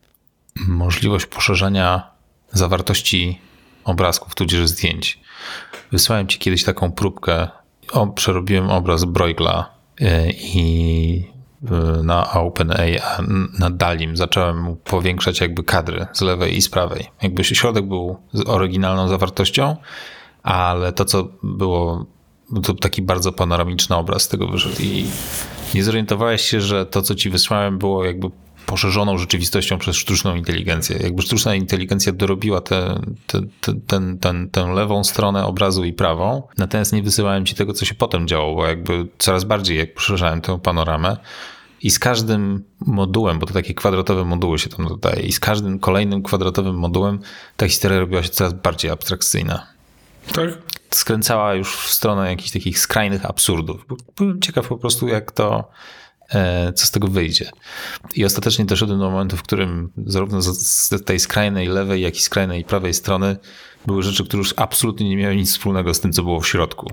możliwość 0.69 1.27
poszerzania 1.27 2.11
zawartości 2.53 3.41
obrazków, 3.85 4.35
tudzież 4.35 4.69
zdjęć. 4.69 5.21
Wysłałem 5.93 6.27
ci 6.27 6.39
kiedyś 6.39 6.65
taką 6.65 6.93
próbkę. 6.93 7.49
O, 7.93 8.07
przerobiłem 8.07 8.71
obraz 8.71 9.05
Bruegla 9.05 9.71
y, 9.77 9.80
i 10.33 11.25
y, 12.01 12.03
na 12.03 12.33
OpenAI, 12.33 12.99
na 13.59 13.71
Dalim 13.71 14.17
zacząłem 14.17 14.77
powiększać 14.85 15.41
jakby 15.41 15.65
kadry 15.65 16.07
z 16.13 16.21
lewej 16.21 16.57
i 16.57 16.63
z 16.63 16.69
prawej. 16.69 17.07
Jakby 17.23 17.45
środek 17.45 17.87
był 17.87 18.17
z 18.33 18.49
oryginalną 18.49 19.09
zawartością, 19.09 19.77
ale 20.43 20.93
to, 20.93 21.05
co 21.05 21.29
było, 21.43 22.07
to 22.63 22.75
taki 22.75 23.03
bardzo 23.03 23.33
panoramiczny 23.33 23.97
obraz 23.97 24.29
tego 24.29 24.47
wyszedł 24.47 24.83
i 24.83 25.07
nie 25.75 25.85
zorientowałeś 25.85 26.43
się, 26.43 26.61
że 26.61 26.87
to, 26.87 27.03
co 27.03 27.15
ci 27.15 27.31
wysłałem, 27.31 27.79
było 27.79 28.05
jakby 28.05 28.31
poszerzoną 28.67 29.19
rzeczywistością 29.19 29.79
przez 29.79 29.97
sztuczną 29.97 30.35
inteligencję. 30.35 30.97
Jakby 31.03 31.23
sztuczna 31.23 31.55
inteligencja 31.55 32.13
dorobiła 32.13 32.61
tę 32.61 33.01
te, 33.27 33.41
te, 33.61 33.73
ten, 33.87 34.19
ten, 34.19 34.51
tę 34.51 34.73
lewą 34.75 35.05
stronę 35.05 35.47
obrazu 35.47 35.85
i 35.85 35.93
prawą, 35.93 36.43
natomiast 36.59 36.93
nie 36.93 37.03
wysyłałem 37.03 37.47
ci 37.47 37.55
tego, 37.55 37.73
co 37.73 37.85
się 37.85 37.95
potem 37.95 38.29
działo, 38.29 38.55
bo 38.55 38.67
jakby 38.67 39.07
coraz 39.19 39.45
bardziej 39.45 39.79
jak 39.79 39.95
poszerzałem 39.95 40.41
tę 40.41 40.61
panoramę, 40.61 41.17
i 41.83 41.91
z 41.91 41.99
każdym 41.99 42.65
modułem, 42.81 43.39
bo 43.39 43.47
to 43.47 43.55
takie 43.55 43.75
kwadratowe 43.75 44.25
moduły 44.25 44.59
się 44.59 44.71
tam 44.71 44.89
dodaje, 44.89 45.23
i 45.23 45.33
z 45.33 45.41
każdym 45.41 45.79
kolejnym 45.79 46.23
kwadratowym 46.23 46.79
modułem 46.79 47.21
ta 47.57 47.69
historia 47.69 48.01
robiła 48.01 48.23
się 48.23 48.29
coraz 48.29 48.53
bardziej 48.53 48.91
abstrakcyjna. 48.91 49.67
Tak? 50.33 50.51
Skręcała 50.91 51.55
już 51.55 51.77
w 51.77 51.93
stronę 51.93 52.31
jakichś 52.31 52.51
takich 52.51 52.79
skrajnych 52.79 53.27
absurdów. 53.27 53.87
Byłem 54.17 54.41
ciekaw 54.41 54.69
po 54.69 54.77
prostu, 54.77 55.09
jak 55.09 55.33
to, 55.33 55.71
co 56.75 56.87
z 56.87 56.91
tego 56.91 57.09
wyjdzie. 57.09 57.51
I 58.15 58.25
ostatecznie 58.25 58.65
doszedłem 58.65 58.99
do 58.99 59.11
momentu, 59.11 59.37
w 59.37 59.43
którym 59.43 59.93
zarówno 60.07 60.43
z 60.43 61.05
tej 61.05 61.21
skrajnej 61.21 61.67
lewej, 61.67 62.03
jak 62.03 62.17
i 62.17 62.21
skrajnej 62.21 62.65
prawej 62.65 62.95
strony 62.95 63.37
były 63.87 64.03
rzeczy, 64.03 64.25
które 64.25 64.39
już 64.39 64.55
absolutnie 64.57 65.09
nie 65.09 65.17
miały 65.17 65.37
nic 65.37 65.51
wspólnego 65.53 65.95
z 65.95 66.01
tym, 66.01 66.13
co 66.13 66.23
było 66.23 66.41
w 66.41 66.49
środku. 66.49 66.91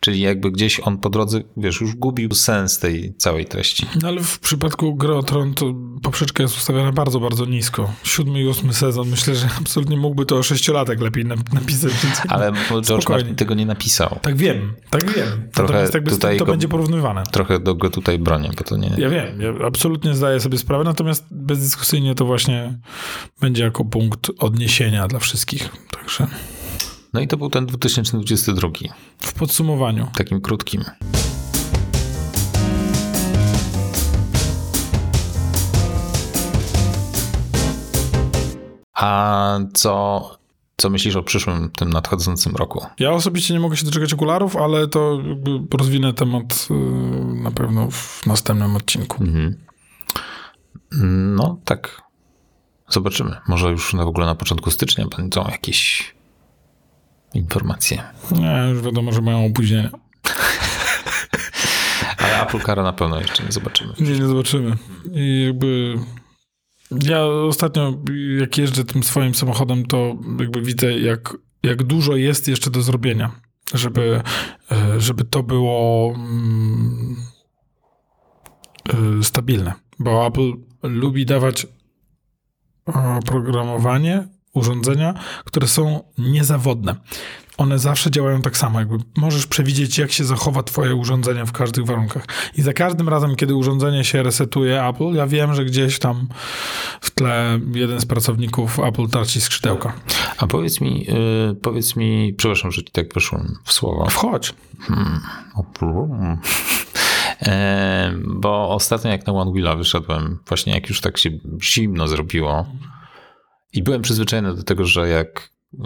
Czyli 0.00 0.20
jakby 0.20 0.50
gdzieś 0.50 0.80
on 0.80 0.98
po 0.98 1.10
drodze, 1.10 1.40
wiesz, 1.56 1.80
już 1.80 1.94
gubił 1.94 2.34
sens 2.34 2.78
tej 2.78 3.14
całej 3.14 3.44
treści. 3.46 3.86
No 4.02 4.08
ale 4.08 4.22
w 4.22 4.38
przypadku 4.38 4.94
Gry 4.94 5.14
o 5.14 5.22
Tron 5.22 5.54
to 5.54 5.74
poprzeczka 6.02 6.42
jest 6.42 6.56
ustawiona 6.56 6.92
bardzo, 6.92 7.20
bardzo 7.20 7.44
nisko. 7.44 7.92
Siódmy 8.02 8.40
i 8.40 8.46
ósmy 8.46 8.72
sezon, 8.72 9.08
myślę, 9.08 9.34
że 9.34 9.48
absolutnie 9.60 9.96
mógłby 9.96 10.26
to 10.26 10.42
sześciolatek 10.42 11.00
lepiej 11.00 11.24
napisać. 11.52 11.92
Ale 12.28 12.52
George 12.82 13.08
Martin 13.08 13.34
tego 13.34 13.54
nie 13.54 13.66
napisał. 13.66 14.18
Tak 14.22 14.36
wiem, 14.36 14.74
tak 14.90 15.10
wiem. 15.12 15.48
Trochę 15.52 15.72
Natomiast 15.72 15.94
jakby 15.94 16.10
tutaj 16.10 16.38
to 16.38 16.44
go- 16.44 16.52
będzie 16.52 16.68
porównywane. 16.68 17.22
Trochę 17.32 17.60
do 17.60 17.74
go 17.74 17.90
tutaj 17.90 18.18
bronię, 18.18 18.50
bo 18.58 18.64
to 18.64 18.76
nie... 18.76 18.90
Ja 18.98 19.08
wiem, 19.08 19.40
ja 19.40 19.66
absolutnie 19.66 20.14
zdaję 20.14 20.40
sobie 20.40 20.58
sprawę, 20.58 20.84
natomiast 20.84 21.26
bezdyskusyjnie 21.30 22.14
to 22.14 22.24
właśnie 22.24 22.78
będzie 23.40 23.64
jako 23.64 23.84
punkt 23.84 24.30
odniesienia 24.38 25.08
dla 25.08 25.18
wszystkich. 25.18 25.68
Także 25.90 26.26
No 27.12 27.20
i 27.20 27.28
to 27.28 27.36
był 27.36 27.50
ten 27.50 27.66
2022, 27.66 28.68
w 29.18 29.32
podsumowaniu. 29.32 30.06
takim 30.16 30.40
krótkim. 30.40 30.84
A 38.94 39.58
co, 39.74 40.30
co 40.76 40.90
myślisz 40.90 41.16
o 41.16 41.22
przyszłym, 41.22 41.70
tym 41.70 41.90
nadchodzącym 41.90 42.56
roku? 42.56 42.86
Ja 42.98 43.12
osobiście 43.12 43.54
nie 43.54 43.60
mogę 43.60 43.76
się 43.76 43.84
doczekać 43.86 44.12
okularów, 44.12 44.56
ale 44.56 44.88
to 44.88 45.18
rozwinę 45.78 46.12
temat 46.12 46.68
y, 46.70 46.74
na 47.42 47.50
pewno 47.50 47.90
w 47.90 48.26
następnym 48.26 48.76
odcinku. 48.76 49.24
Mhm. 49.24 49.56
No 51.36 51.58
tak. 51.64 52.02
Zobaczymy. 52.88 53.36
Może 53.48 53.70
już 53.70 53.94
na, 53.94 54.04
w 54.04 54.08
ogóle 54.08 54.26
na 54.26 54.34
początku 54.34 54.70
stycznia 54.70 55.06
będą 55.16 55.44
jakieś 55.50 56.14
informacje. 57.34 58.02
Nie, 58.30 58.68
już 58.70 58.82
wiadomo, 58.82 59.12
że 59.12 59.20
mają 59.20 59.46
opóźnienia. 59.46 59.90
Ale 62.18 62.42
Apple 62.42 62.60
Cara 62.60 62.82
na 62.82 62.92
pewno 62.92 63.20
jeszcze 63.20 63.44
nie 63.44 63.52
zobaczymy. 63.52 63.94
Nie, 64.00 64.18
nie 64.18 64.26
zobaczymy. 64.26 64.76
I 65.12 65.44
jakby 65.46 65.98
ja 67.04 67.26
ostatnio, 67.26 67.98
jak 68.40 68.58
jeżdżę 68.58 68.84
tym 68.84 69.02
swoim 69.02 69.34
samochodem, 69.34 69.86
to 69.86 70.16
jakby 70.40 70.62
widzę, 70.62 70.98
jak, 70.98 71.36
jak 71.62 71.82
dużo 71.82 72.16
jest 72.16 72.48
jeszcze 72.48 72.70
do 72.70 72.82
zrobienia, 72.82 73.30
żeby, 73.74 74.22
e, 74.72 75.00
żeby 75.00 75.24
to 75.24 75.42
było 75.42 76.12
mm, 76.14 77.16
e, 78.88 79.22
stabilne. 79.24 79.72
Bo 79.98 80.26
Apple 80.26 80.52
lubi 80.82 81.26
dawać 81.26 81.66
oprogramowanie, 83.18 84.28
urządzenia, 84.54 85.14
które 85.44 85.68
są 85.68 86.04
niezawodne. 86.18 86.96
One 87.60 87.78
zawsze 87.78 88.10
działają 88.10 88.42
tak 88.42 88.56
samo, 88.56 88.78
jakby 88.78 88.96
możesz 89.16 89.46
przewidzieć, 89.46 89.98
jak 89.98 90.12
się 90.12 90.24
zachowa 90.24 90.62
twoje 90.62 90.94
urządzenie 90.94 91.46
w 91.46 91.52
każdych 91.52 91.86
warunkach. 91.86 92.24
I 92.56 92.62
za 92.62 92.72
każdym 92.72 93.08
razem, 93.08 93.36
kiedy 93.36 93.54
urządzenie 93.54 94.04
się 94.04 94.22
resetuje 94.22 94.84
Apple, 94.84 95.14
ja 95.14 95.26
wiem, 95.26 95.54
że 95.54 95.64
gdzieś 95.64 95.98
tam 95.98 96.28
w 97.00 97.10
tle 97.10 97.60
jeden 97.74 98.00
z 98.00 98.06
pracowników 98.06 98.78
Apple 98.78 99.08
traci 99.08 99.40
skrzydełka. 99.40 99.92
A 100.38 100.46
powiedz 100.46 100.80
mi, 100.80 101.04
yy, 101.04 101.54
powiedz 101.62 101.96
mi, 101.96 102.34
przepraszam, 102.36 102.72
że 102.72 102.82
ci 102.82 102.92
tak 102.92 103.14
wyszłem 103.14 103.54
w 103.64 103.72
słowo. 103.72 104.06
Wchodź. 104.10 104.54
E, 107.42 108.12
bo 108.26 108.68
ostatnio 108.68 109.10
jak 109.10 109.26
na 109.26 109.32
One 109.32 109.50
Wheela 109.50 109.76
wyszedłem, 109.76 110.38
właśnie 110.48 110.72
jak 110.72 110.88
już 110.88 111.00
tak 111.00 111.18
się 111.18 111.30
zimno 111.62 112.08
zrobiło 112.08 112.66
i 113.72 113.82
byłem 113.82 114.02
przyzwyczajony 114.02 114.54
do 114.54 114.62
tego, 114.62 114.84
że 114.84 115.08
jak 115.08 115.50
y, 115.74 115.78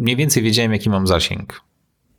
mniej 0.00 0.16
więcej 0.16 0.42
wiedziałem, 0.42 0.72
jaki 0.72 0.90
mam 0.90 1.06
zasięg. 1.06 1.60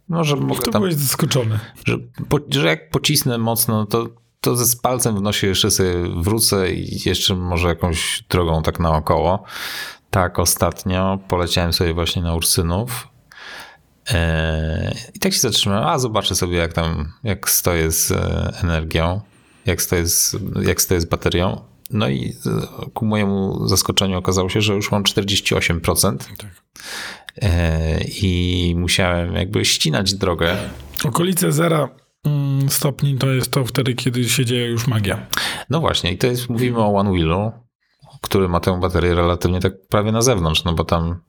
Może 0.08 0.36
mogę 0.36 0.66
To 0.66 0.72
tam, 0.72 0.82
byłeś 0.82 0.95
zaskoczony. 0.95 1.60
że, 1.86 1.97
po, 2.30 2.39
że 2.49 2.68
jak 2.68 2.89
pocisnę 2.89 3.38
mocno, 3.38 3.86
to, 3.86 4.10
to 4.41 4.55
ze 4.55 4.66
z 4.66 4.76
palcem 4.76 5.16
w 5.16 5.22
nosie 5.22 5.47
jeszcze 5.47 5.72
sobie 5.72 5.93
wrócę 6.22 6.72
i 6.74 7.10
jeszcze 7.10 7.36
może 7.36 7.68
jakąś 7.68 8.24
drogą 8.30 8.64
tak 8.64 8.80
naokoło. 8.80 9.43
Tak, 10.10 10.39
ostatnio 10.39 11.20
poleciałem 11.28 11.74
sobie 11.74 11.93
właśnie 11.93 12.22
na 12.22 12.36
Ursynów 12.36 13.08
e, 14.12 14.95
i 15.14 15.20
tak 15.20 15.34
się 15.34 15.39
zatrzymałem, 15.39 15.88
a 15.88 15.99
zobaczę 15.99 16.36
sobie 16.36 16.58
jak 16.58 16.74
tam, 16.74 17.14
jak 17.24 17.49
stoję 17.49 17.91
z 17.91 18.12
e, 18.12 18.53
energią, 18.64 19.22
jak 19.66 19.82
stoję 19.82 20.08
z, 20.08 20.36
jak 20.62 20.82
stoję 20.82 21.01
z 21.01 21.05
baterią. 21.05 21.62
No 21.91 22.09
i 22.09 22.33
ku 22.93 23.05
mojemu 23.05 23.67
zaskoczeniu 23.67 24.17
okazało 24.17 24.49
się, 24.49 24.61
że 24.61 24.75
już 24.75 24.91
mam 24.91 25.03
48% 25.03 26.17
Tak. 26.17 26.45
e, 27.41 28.03
i 28.03 28.73
musiałem 28.77 29.35
jakby 29.35 29.65
ścinać 29.65 30.13
drogę. 30.13 30.57
Okolice 31.03 31.51
zera 31.51 31.89
mm, 32.25 32.69
stopni 32.69 33.17
to 33.17 33.31
jest 33.31 33.51
to 33.51 33.65
wtedy, 33.65 33.93
kiedy 33.93 34.29
się 34.29 34.45
dzieje 34.45 34.67
już 34.67 34.88
magia. 34.88 35.27
No 35.69 35.79
właśnie, 35.79 36.11
i 36.11 36.17
to 36.17 36.27
jest, 36.27 36.49
mówimy 36.49 36.79
o 36.79 36.93
One 36.95 37.11
Wheelu, 37.11 37.51
który 38.21 38.49
ma 38.49 38.59
tę 38.59 38.79
baterię 38.79 39.15
relatywnie 39.15 39.59
tak 39.59 39.73
prawie 39.89 40.11
na 40.11 40.21
zewnątrz, 40.21 40.63
no 40.63 40.73
bo 40.73 40.83
tam 40.83 41.19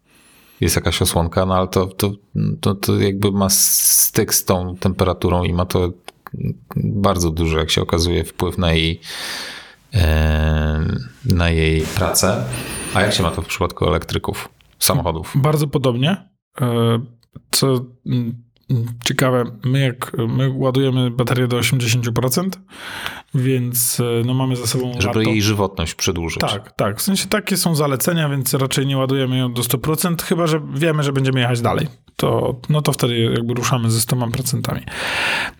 jest 0.60 0.76
jakaś 0.76 1.02
osłonka, 1.02 1.46
no 1.46 1.54
ale 1.54 1.68
to, 1.68 1.86
to, 1.86 2.12
to, 2.60 2.74
to 2.74 3.00
jakby 3.00 3.32
ma 3.32 3.48
styk 3.50 4.34
z 4.34 4.44
tą 4.44 4.76
temperaturą 4.76 5.44
i 5.44 5.52
ma 5.52 5.66
to 5.66 5.92
bardzo 6.76 7.30
duży, 7.30 7.56
jak 7.56 7.70
się 7.70 7.82
okazuje, 7.82 8.24
wpływ 8.24 8.58
na 8.58 8.72
jej, 8.72 9.00
na 11.24 11.50
jej 11.50 11.80
pracę. 11.80 12.44
A 12.94 13.00
jak 13.02 13.12
się 13.12 13.22
ma 13.22 13.30
to 13.30 13.42
w 13.42 13.46
przypadku 13.46 13.86
elektryków, 13.88 14.48
samochodów? 14.78 15.32
Bardzo 15.34 15.66
podobnie. 15.66 16.28
E, 16.60 16.98
Co 17.50 17.84
mm, 18.06 18.42
ciekawe, 19.04 19.44
my 19.64 19.80
jak 19.80 20.12
my 20.28 20.50
ładujemy 20.56 21.10
baterię 21.10 21.48
do 21.48 21.58
80%, 21.58 22.48
więc 23.34 24.00
e, 24.00 24.04
no 24.26 24.34
mamy 24.34 24.56
za 24.56 24.66
sobą 24.66 24.92
Żeby 24.92 25.06
lato. 25.06 25.20
jej 25.20 25.42
żywotność 25.42 25.94
przedłużyć. 25.94 26.40
Tak, 26.40 26.72
tak. 26.72 26.98
W 26.98 27.02
sensie 27.02 27.28
takie 27.28 27.56
są 27.56 27.74
zalecenia, 27.74 28.28
więc 28.28 28.54
raczej 28.54 28.86
nie 28.86 28.96
ładujemy 28.96 29.38
ją 29.38 29.52
do 29.52 29.62
100%, 29.62 30.22
chyba 30.22 30.46
że 30.46 30.60
wiemy, 30.74 31.02
że 31.02 31.12
będziemy 31.12 31.40
jechać 31.40 31.60
dalej. 31.60 31.86
To, 32.20 32.60
no 32.68 32.82
to 32.82 32.92
wtedy 32.92 33.18
jakby 33.18 33.54
ruszamy 33.54 33.90
ze 33.90 34.00
100%. 34.00 34.80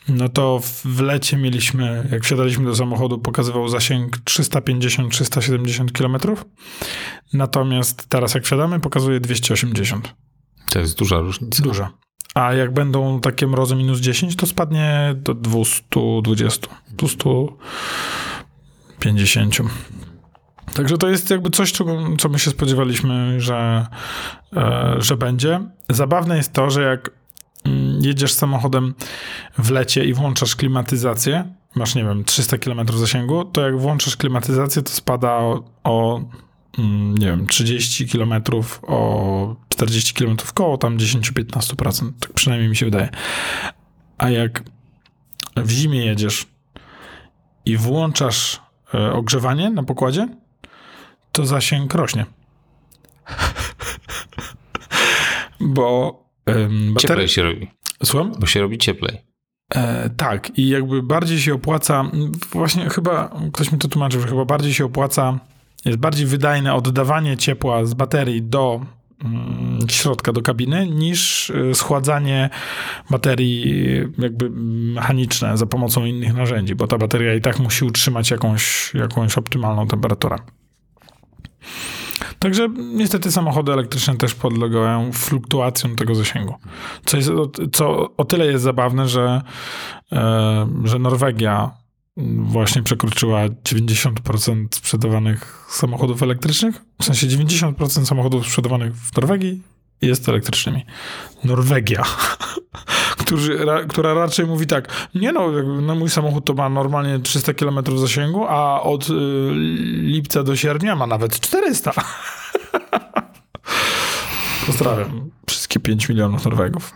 No 0.09 0.29
to 0.29 0.61
w 0.85 1.01
lecie 1.01 1.37
mieliśmy, 1.37 2.09
jak 2.13 2.25
wsiadaliśmy 2.25 2.65
do 2.65 2.77
samochodu, 2.77 3.19
pokazywał 3.19 3.69
zasięg 3.69 4.19
350-370 4.19 5.93
km. 5.93 6.17
Natomiast 7.33 8.09
teraz 8.09 8.35
jak 8.35 8.45
wsiadamy, 8.45 8.81
pokazuje 8.81 9.21
280. 9.21 10.15
To 10.71 10.79
jest 10.79 10.99
duża 10.99 11.19
różnica. 11.19 11.63
Duża. 11.63 11.91
A 12.35 12.55
jak 12.55 12.75
będą 12.75 13.21
takie 13.21 13.47
mrozy 13.47 13.77
minus 13.77 14.01
10, 14.01 14.37
to 14.37 14.47
spadnie 14.47 15.15
do 15.17 15.35
220, 15.35 16.69
250. 16.91 19.59
Także 20.75 20.99
to 20.99 21.09
jest 21.09 21.31
jakby 21.31 21.51
coś, 21.51 21.73
co 22.19 22.29
my 22.29 22.39
się 22.39 22.51
spodziewaliśmy, 22.51 23.41
że, 23.41 23.87
e, 24.57 24.95
że 24.99 25.17
będzie. 25.17 25.61
Zabawne 25.89 26.37
jest 26.37 26.53
to, 26.53 26.71
że 26.71 26.83
jak 26.83 27.11
mm, 27.65 28.01
jedziesz 28.03 28.33
samochodem 28.33 28.95
w 29.59 29.71
lecie 29.71 30.05
i 30.05 30.15
włączasz 30.15 30.57
klimatyzację, 30.57 31.45
masz, 31.75 31.95
nie 31.95 32.05
wiem, 32.05 32.25
300 32.25 32.59
km 32.59 32.89
zasięgu, 32.95 33.45
to 33.45 33.61
jak 33.61 33.79
włączasz 33.79 34.17
klimatyzację, 34.17 34.83
to 34.83 34.91
spada 34.91 35.33
o, 35.33 35.65
o 35.85 36.21
mm, 36.79 37.19
nie 37.19 37.27
wiem, 37.27 37.47
30 37.47 38.09
km, 38.09 38.33
o 38.83 39.57
40 39.69 40.15
km 40.15 40.37
koło 40.55 40.79
tam 40.79 40.97
10-15%. 40.99 42.13
Tak 42.21 42.33
przynajmniej 42.33 42.71
mi 42.71 42.77
się 42.77 42.87
wydaje. 42.87 43.09
A 44.19 44.31
jak 44.31 44.63
w 45.57 45.71
zimie 45.71 46.07
jedziesz 46.07 46.47
i 47.65 47.77
włączasz 47.77 48.61
e, 48.95 49.13
ogrzewanie 49.13 49.71
na 49.71 49.83
pokładzie, 49.83 50.29
to 51.33 51.47
zasięg 51.47 51.95
rośnie. 51.95 52.27
Bo 55.61 56.19
Ym, 56.49 56.95
baterie... 56.95 57.09
Cieplej 57.09 57.29
się 57.29 57.43
robi, 57.43 57.71
Słucham? 58.05 58.33
bo 58.41 58.47
się 58.47 58.61
robi 58.61 58.79
cieplej. 58.79 59.19
E, 59.75 60.11
tak, 60.11 60.59
i 60.59 60.69
jakby 60.69 61.03
bardziej 61.03 61.41
się 61.41 61.55
opłaca, 61.55 62.11
właśnie 62.53 62.91
chyba, 62.91 63.31
ktoś 63.53 63.73
mi 63.73 63.79
to 63.79 63.89
tłumaczył, 63.89 64.21
że 64.21 64.29
chyba 64.29 64.45
bardziej 64.45 64.75
się 64.75 64.85
opłaca, 64.85 65.39
jest 65.85 65.99
bardziej 65.99 66.27
wydajne 66.27 66.75
oddawanie 66.75 67.37
ciepła 67.37 67.85
z 67.85 67.95
baterii 67.95 68.43
do 68.43 68.81
mm, 69.25 69.79
środka, 69.89 70.33
do 70.33 70.43
kabiny, 70.43 70.87
niż 70.87 71.51
y, 71.51 71.75
schładzanie 71.75 72.51
baterii 73.11 73.75
y, 73.97 74.13
jakby 74.19 74.51
mechaniczne 74.95 75.57
za 75.57 75.67
pomocą 75.67 76.05
innych 76.05 76.35
narzędzi, 76.35 76.75
bo 76.75 76.87
ta 76.87 76.99
bateria 76.99 77.35
i 77.35 77.41
tak 77.41 77.59
musi 77.59 77.85
utrzymać 77.85 78.31
jakąś, 78.31 78.95
jakąś 78.95 79.39
optymalną 79.39 79.87
temperaturę. 79.87 80.37
Także 82.39 82.69
niestety 82.77 83.33
samochody 83.33 83.73
elektryczne 83.73 84.17
też 84.17 84.35
podlegają 84.35 85.13
fluktuacjom 85.13 85.97
tego 85.97 86.15
zasięgu. 86.15 86.55
Co, 87.05 87.17
jest, 87.17 87.31
co 87.73 88.17
o 88.17 88.25
tyle 88.25 88.47
jest 88.47 88.65
zabawne, 88.65 89.09
że, 89.09 89.43
e, 90.13 90.69
że 90.85 90.99
Norwegia 90.99 91.71
właśnie 92.39 92.83
przekroczyła 92.83 93.41
90% 93.49 94.67
sprzedawanych 94.71 95.67
samochodów 95.71 96.23
elektrycznych. 96.23 96.83
W 97.01 97.05
sensie 97.05 97.27
90% 97.27 98.07
samochodów 98.07 98.47
sprzedawanych 98.47 98.97
w 98.97 99.17
Norwegii 99.17 99.63
jest 100.03 100.29
elektrycznymi. 100.29 100.85
Norwegia, 101.45 102.05
którzy, 103.29 103.65
ra, 103.65 103.85
która 103.85 104.15
raczej 104.15 104.47
mówi 104.47 104.67
tak, 104.67 105.09
nie 105.15 105.33
no, 105.33 105.53
no, 105.63 105.95
mój 105.95 106.11
samochód 106.11 106.45
to 106.45 106.55
ma 106.55 106.69
normalnie 106.69 107.19
300 107.19 107.55
km 107.55 107.99
zasięgu, 107.99 108.47
a 108.47 108.83
od 108.83 109.11
y, 109.11 109.13
lipca 110.03 110.43
do 110.43 110.57
sierpnia 110.57 110.97
ma 110.97 111.07
nawet 111.07 111.41
400. 111.41 111.93
Pozdrawiam 114.67 115.31
wszystkie 115.47 115.81
5 115.81 116.09
milionów 116.09 116.45
Norwegów. 116.45 116.93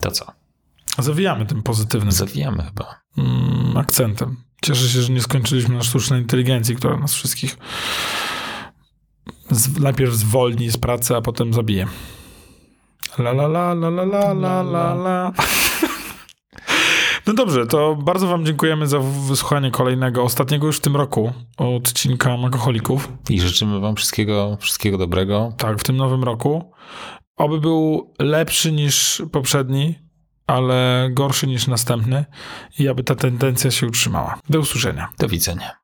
To 0.00 0.10
co? 0.10 0.26
Zawijamy 0.98 1.46
tym 1.46 1.62
pozytywnym 1.62 2.12
Zawijamy 2.12 2.62
chyba. 2.62 3.00
mm, 3.18 3.76
akcentem. 3.76 4.36
Cieszę 4.62 4.88
się, 4.88 5.02
że 5.02 5.12
nie 5.12 5.20
skończyliśmy 5.20 5.74
na 5.74 5.82
sztucznej 5.82 6.20
inteligencji, 6.20 6.76
która 6.76 6.96
nas 6.96 7.14
wszystkich 7.14 7.56
z, 9.50 9.78
najpierw 9.78 10.14
zwolni 10.14 10.70
z 10.70 10.76
pracy, 10.76 11.16
a 11.16 11.20
potem 11.20 11.54
zabije. 11.54 11.86
La 13.18 13.32
la 13.32 13.46
la 13.48 13.74
la 13.74 13.90
la 13.90 14.04
la 14.04 14.32
la 14.32 14.62
la 14.62 14.94
la. 14.94 15.32
No 17.26 17.34
dobrze, 17.34 17.66
to 17.66 17.96
bardzo 17.96 18.26
wam 18.26 18.46
dziękujemy 18.46 18.86
za 18.86 18.98
wysłuchanie 19.28 19.70
kolejnego, 19.70 20.22
ostatniego 20.22 20.66
już 20.66 20.76
w 20.76 20.80
tym 20.80 20.96
roku 20.96 21.32
odcinka 21.56 22.36
Makoholików. 22.36 23.12
I 23.30 23.40
życzymy 23.40 23.80
wam 23.80 23.96
wszystkiego, 23.96 24.56
wszystkiego 24.60 24.98
dobrego. 24.98 25.52
Tak, 25.56 25.78
w 25.78 25.84
tym 25.84 25.96
nowym 25.96 26.24
roku. 26.24 26.72
Oby 27.36 27.60
był 27.60 28.12
lepszy 28.18 28.72
niż 28.72 29.22
poprzedni, 29.32 29.94
ale 30.46 31.08
gorszy 31.12 31.46
niż 31.46 31.66
następny 31.66 32.24
i 32.78 32.88
aby 32.88 33.04
ta 33.04 33.14
tendencja 33.14 33.70
się 33.70 33.86
utrzymała. 33.86 34.38
Do 34.48 34.58
usłyszenia. 34.58 35.08
Do 35.18 35.28
widzenia. 35.28 35.79